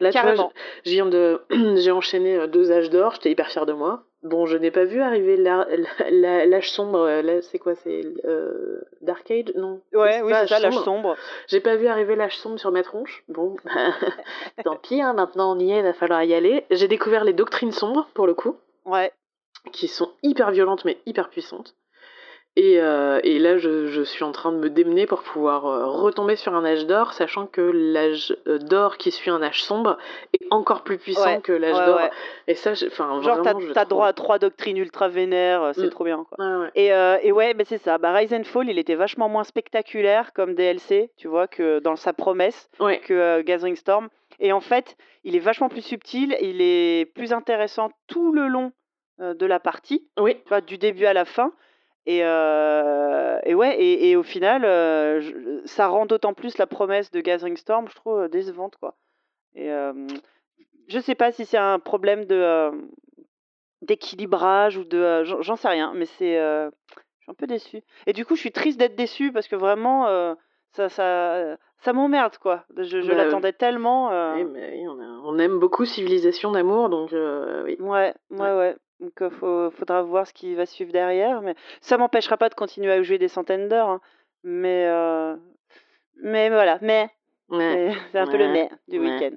là, 0.00 0.10
tu 0.10 0.18
vois, 0.18 0.22
carrément. 0.22 0.52
j'ai 0.86 1.90
enchaîné 1.90 2.48
deux 2.48 2.72
âges 2.72 2.88
d'or, 2.88 3.12
j'étais 3.12 3.30
hyper 3.30 3.48
fière 3.48 3.66
de 3.66 3.74
moi. 3.74 4.04
Bon, 4.22 4.46
je 4.46 4.56
n'ai 4.56 4.70
pas 4.70 4.84
vu 4.84 5.00
arriver 5.00 5.36
la- 5.36 5.66
la- 5.68 6.10
la- 6.10 6.46
l'âge 6.46 6.70
sombre. 6.70 7.00
euh, 7.00 7.22
là, 7.22 7.42
C'est 7.42 7.58
quoi 7.58 7.74
C'est 7.74 8.02
euh, 8.24 8.80
Dark 9.00 9.28
Age? 9.30 9.52
Non. 9.56 9.80
Ouais, 9.92 10.22
oui, 10.22 10.32
c'est 10.42 10.46
ça, 10.48 10.60
l'âge 10.60 10.72
sombre. 10.74 10.84
sombre. 10.84 11.16
J'ai 11.48 11.60
pas 11.60 11.74
vu 11.76 11.88
arriver 11.88 12.14
l'âge 12.14 12.36
sombre 12.38 12.58
sur 12.58 12.70
ma 12.70 12.82
tronche. 12.84 13.24
Bon, 13.28 13.56
tant 14.64 14.76
pis, 14.76 15.00
hein, 15.02 15.12
maintenant 15.12 15.56
on 15.56 15.58
y 15.58 15.72
est, 15.72 15.78
il 15.78 15.82
va 15.82 15.92
falloir 15.92 16.22
y 16.22 16.34
aller. 16.34 16.64
J'ai 16.70 16.86
découvert 16.88 17.24
les 17.24 17.32
doctrines 17.32 17.72
sombres, 17.72 18.08
pour 18.14 18.26
le 18.28 18.34
coup, 18.34 18.56
Ouais, 18.84 19.12
qui 19.72 19.88
sont 19.88 20.10
hyper 20.22 20.50
violentes 20.52 20.84
mais 20.84 20.98
hyper 21.06 21.28
puissantes. 21.28 21.74
Et, 22.56 22.80
euh, 22.82 23.18
et 23.24 23.38
là, 23.38 23.56
je, 23.56 23.86
je 23.86 24.02
suis 24.02 24.24
en 24.24 24.32
train 24.32 24.52
de 24.52 24.58
me 24.58 24.68
démener 24.68 25.06
pour 25.06 25.22
pouvoir 25.22 25.64
euh, 25.64 25.86
retomber 25.86 26.36
sur 26.36 26.54
un 26.54 26.66
âge 26.66 26.86
d'or, 26.86 27.14
sachant 27.14 27.46
que 27.46 27.62
l'âge 27.62 28.36
euh, 28.46 28.58
d'or 28.58 28.98
qui 28.98 29.10
suit 29.10 29.30
un 29.30 29.42
âge 29.42 29.62
sombre 29.64 29.96
est 30.34 30.44
encore 30.50 30.82
plus 30.84 30.98
puissant 30.98 31.36
Ouais, 31.36 31.40
que 31.40 31.52
l'âge 31.52 31.78
ouais, 31.78 31.86
d'or. 31.86 31.96
ouais. 31.96 32.10
Et 32.48 32.54
ça, 32.54 32.72
enfin, 32.86 33.22
Genre, 33.22 33.40
t'as 33.42 33.52
trouve- 33.54 33.88
droit 33.88 34.06
à 34.08 34.12
trois 34.12 34.38
doctrines 34.38 34.76
ultra 34.76 35.08
vénères, 35.08 35.70
c'est 35.74 35.86
Mm. 35.86 35.90
trop 35.90 36.04
bien, 36.04 36.26
quoi. 36.30 36.68
Et, 36.74 36.92
euh, 36.92 37.16
et 37.22 37.32
ouais, 37.32 37.54
ben 37.54 37.64
c'est 37.66 37.78
ça. 37.78 37.96
Bah, 37.96 38.12
Rise 38.12 38.34
and 38.34 38.44
Fall, 38.44 38.68
il 38.68 38.78
était 38.78 38.96
vachement 38.96 39.30
moins 39.30 39.44
spectaculaire 39.44 40.34
comme 40.34 40.54
DLC, 40.54 41.10
tu 41.16 41.28
vois, 41.28 41.46
que 41.46 41.78
dans 41.78 41.96
sa 41.96 42.12
promesse, 42.12 42.68
que 42.78 43.40
Gathering 43.40 43.76
Storm. 43.76 44.08
Et 44.40 44.52
en 44.52 44.60
fait, 44.60 44.96
il 45.24 45.34
est 45.36 45.40
vachement 45.40 45.70
plus 45.70 45.80
subtil, 45.82 46.36
il 46.42 46.60
est 46.60 47.06
plus 47.14 47.32
intéressant 47.32 47.90
tout 48.08 48.30
le 48.32 48.46
long 48.48 48.72
de 49.18 49.46
la 49.46 49.58
partie, 49.60 50.04
Oui, 50.18 50.34
tu 50.42 50.48
vois, 50.48 50.60
du 50.60 50.76
début 50.76 51.06
à 51.06 51.14
la 51.14 51.24
fin. 51.24 51.52
Et, 52.06 52.20
euh, 52.24 53.38
et 53.44 53.54
ouais, 53.54 53.76
et, 53.80 54.10
et 54.10 54.16
au 54.16 54.22
final, 54.24 54.64
euh, 54.64 55.20
je- 55.20 55.60
ça 55.66 55.86
rend 55.86 56.04
d'autant 56.06 56.34
plus 56.34 56.58
la 56.58 56.66
promesse 56.66 57.10
de 57.12 57.20
Gathering 57.20 57.56
Storm, 57.56 57.88
je 57.88 57.94
trouve, 57.94 58.18
euh, 58.22 58.28
décevante, 58.28 58.76
quoi. 58.76 58.96
Et 59.54 59.70
euh, 59.70 59.92
je 60.88 60.98
sais 60.98 61.14
pas 61.14 61.30
si 61.32 61.44
c'est 61.44 61.58
un 61.58 61.78
problème 61.78 62.24
de 62.24 62.70
d'équilibrage 63.82 64.76
ou 64.76 64.84
de, 64.84 65.24
j'en 65.24 65.56
sais 65.56 65.68
rien, 65.68 65.92
mais 65.94 66.06
c'est, 66.06 66.36
je 66.36 66.70
suis 67.22 67.30
un 67.30 67.34
peu 67.34 67.46
déçue. 67.46 67.82
Et 68.06 68.12
du 68.12 68.24
coup, 68.24 68.36
je 68.36 68.40
suis 68.40 68.52
triste 68.52 68.78
d'être 68.78 68.94
déçue 68.94 69.32
parce 69.32 69.48
que 69.48 69.56
vraiment, 69.56 70.06
ça, 70.72 70.88
ça, 70.88 71.56
ça 71.80 71.92
m'emmerde, 71.92 72.38
quoi. 72.38 72.64
Je, 72.76 73.00
je 73.02 73.08
Bah, 73.12 73.16
l'attendais 73.16 73.52
tellement. 73.52 74.08
Oui, 74.36 74.44
mais 74.52 74.70
oui, 74.72 74.88
on, 74.88 75.00
a- 75.00 75.20
on 75.24 75.38
aime 75.38 75.58
beaucoup 75.58 75.84
Civilisation 75.84 76.52
d'amour, 76.52 76.90
donc 76.90 77.10
oui. 77.64 77.76
Ouais, 77.80 78.14
ouais, 78.30 78.56
ouais. 78.56 78.76
Donc, 79.02 79.12
il 79.20 79.70
faudra 79.76 80.02
voir 80.02 80.26
ce 80.26 80.32
qui 80.32 80.54
va 80.54 80.64
suivre 80.64 80.92
derrière. 80.92 81.42
Mais 81.42 81.54
ça 81.80 81.98
m'empêchera 81.98 82.36
pas 82.36 82.48
de 82.48 82.54
continuer 82.54 82.92
à 82.92 83.02
jouer 83.02 83.18
des 83.18 83.28
centaines 83.28 83.68
d'heures. 83.68 83.88
hein. 83.88 84.00
Mais, 84.44 84.86
euh, 84.88 85.36
mais 86.22 86.48
voilà, 86.48 86.78
mais, 86.80 87.10
Ouais. 87.48 87.58
mais 87.58 87.92
c'est 88.12 88.18
un 88.18 88.26
peu 88.26 88.36
le 88.38 88.48
mais 88.48 88.70
du 88.88 88.98
ouais. 88.98 89.10
week-end. 89.10 89.36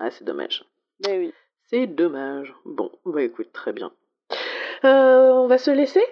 Ah, 0.00 0.10
c'est 0.10 0.24
dommage. 0.24 0.64
Mais 1.06 1.18
oui. 1.18 1.32
C'est 1.70 1.86
dommage. 1.86 2.52
Bon, 2.64 2.90
bah 3.06 3.22
écoute, 3.22 3.50
très 3.52 3.72
bien. 3.72 3.90
Euh, 4.84 5.30
on 5.32 5.46
va 5.46 5.56
se 5.58 5.70
laisser? 5.70 6.02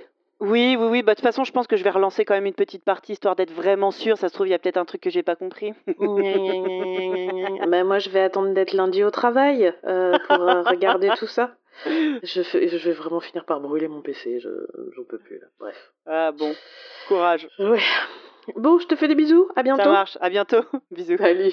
Oui, 0.40 0.76
oui, 0.78 0.86
oui. 0.88 1.02
Bah, 1.02 1.12
de 1.12 1.16
toute 1.16 1.24
façon, 1.26 1.44
je 1.44 1.52
pense 1.52 1.66
que 1.66 1.76
je 1.76 1.84
vais 1.84 1.90
relancer 1.90 2.24
quand 2.24 2.34
même 2.34 2.46
une 2.46 2.54
petite 2.54 2.84
partie 2.84 3.12
histoire 3.12 3.36
d'être 3.36 3.52
vraiment 3.52 3.90
sûr. 3.90 4.16
Ça 4.16 4.28
se 4.28 4.34
trouve, 4.34 4.46
il 4.48 4.50
y 4.50 4.54
a 4.54 4.58
peut-être 4.58 4.76
un 4.78 4.84
truc 4.84 5.00
que 5.02 5.10
j'ai 5.10 5.22
pas 5.22 5.36
compris. 5.36 5.72
bah 7.68 7.84
moi, 7.84 7.98
je 7.98 8.08
vais 8.10 8.20
attendre 8.20 8.52
d'être 8.54 8.72
lundi 8.72 9.04
au 9.04 9.10
travail 9.10 9.72
euh, 9.84 10.18
pour 10.28 10.40
euh, 10.42 10.62
regarder 10.62 11.10
tout 11.18 11.26
ça. 11.26 11.54
Je, 12.22 12.42
fais- 12.42 12.68
je 12.68 12.76
vais 12.76 12.92
vraiment 12.92 13.20
finir 13.20 13.44
par 13.44 13.60
brûler 13.60 13.88
mon 13.88 14.02
PC, 14.02 14.40
je 14.40 14.48
j'en 14.96 15.04
peux 15.04 15.18
plus 15.18 15.38
là. 15.38 15.46
Bref. 15.58 15.92
Ah 16.06 16.32
bon, 16.32 16.54
courage. 17.08 17.48
Ouais. 17.58 17.80
Bon, 18.56 18.78
je 18.78 18.86
te 18.86 18.96
fais 18.96 19.08
des 19.08 19.14
bisous, 19.14 19.48
à 19.56 19.62
bientôt. 19.62 19.82
Ça 19.84 19.88
marche. 19.88 20.18
À 20.20 20.28
bientôt. 20.30 20.62
Bisous. 20.90 21.16
Salut. 21.16 21.52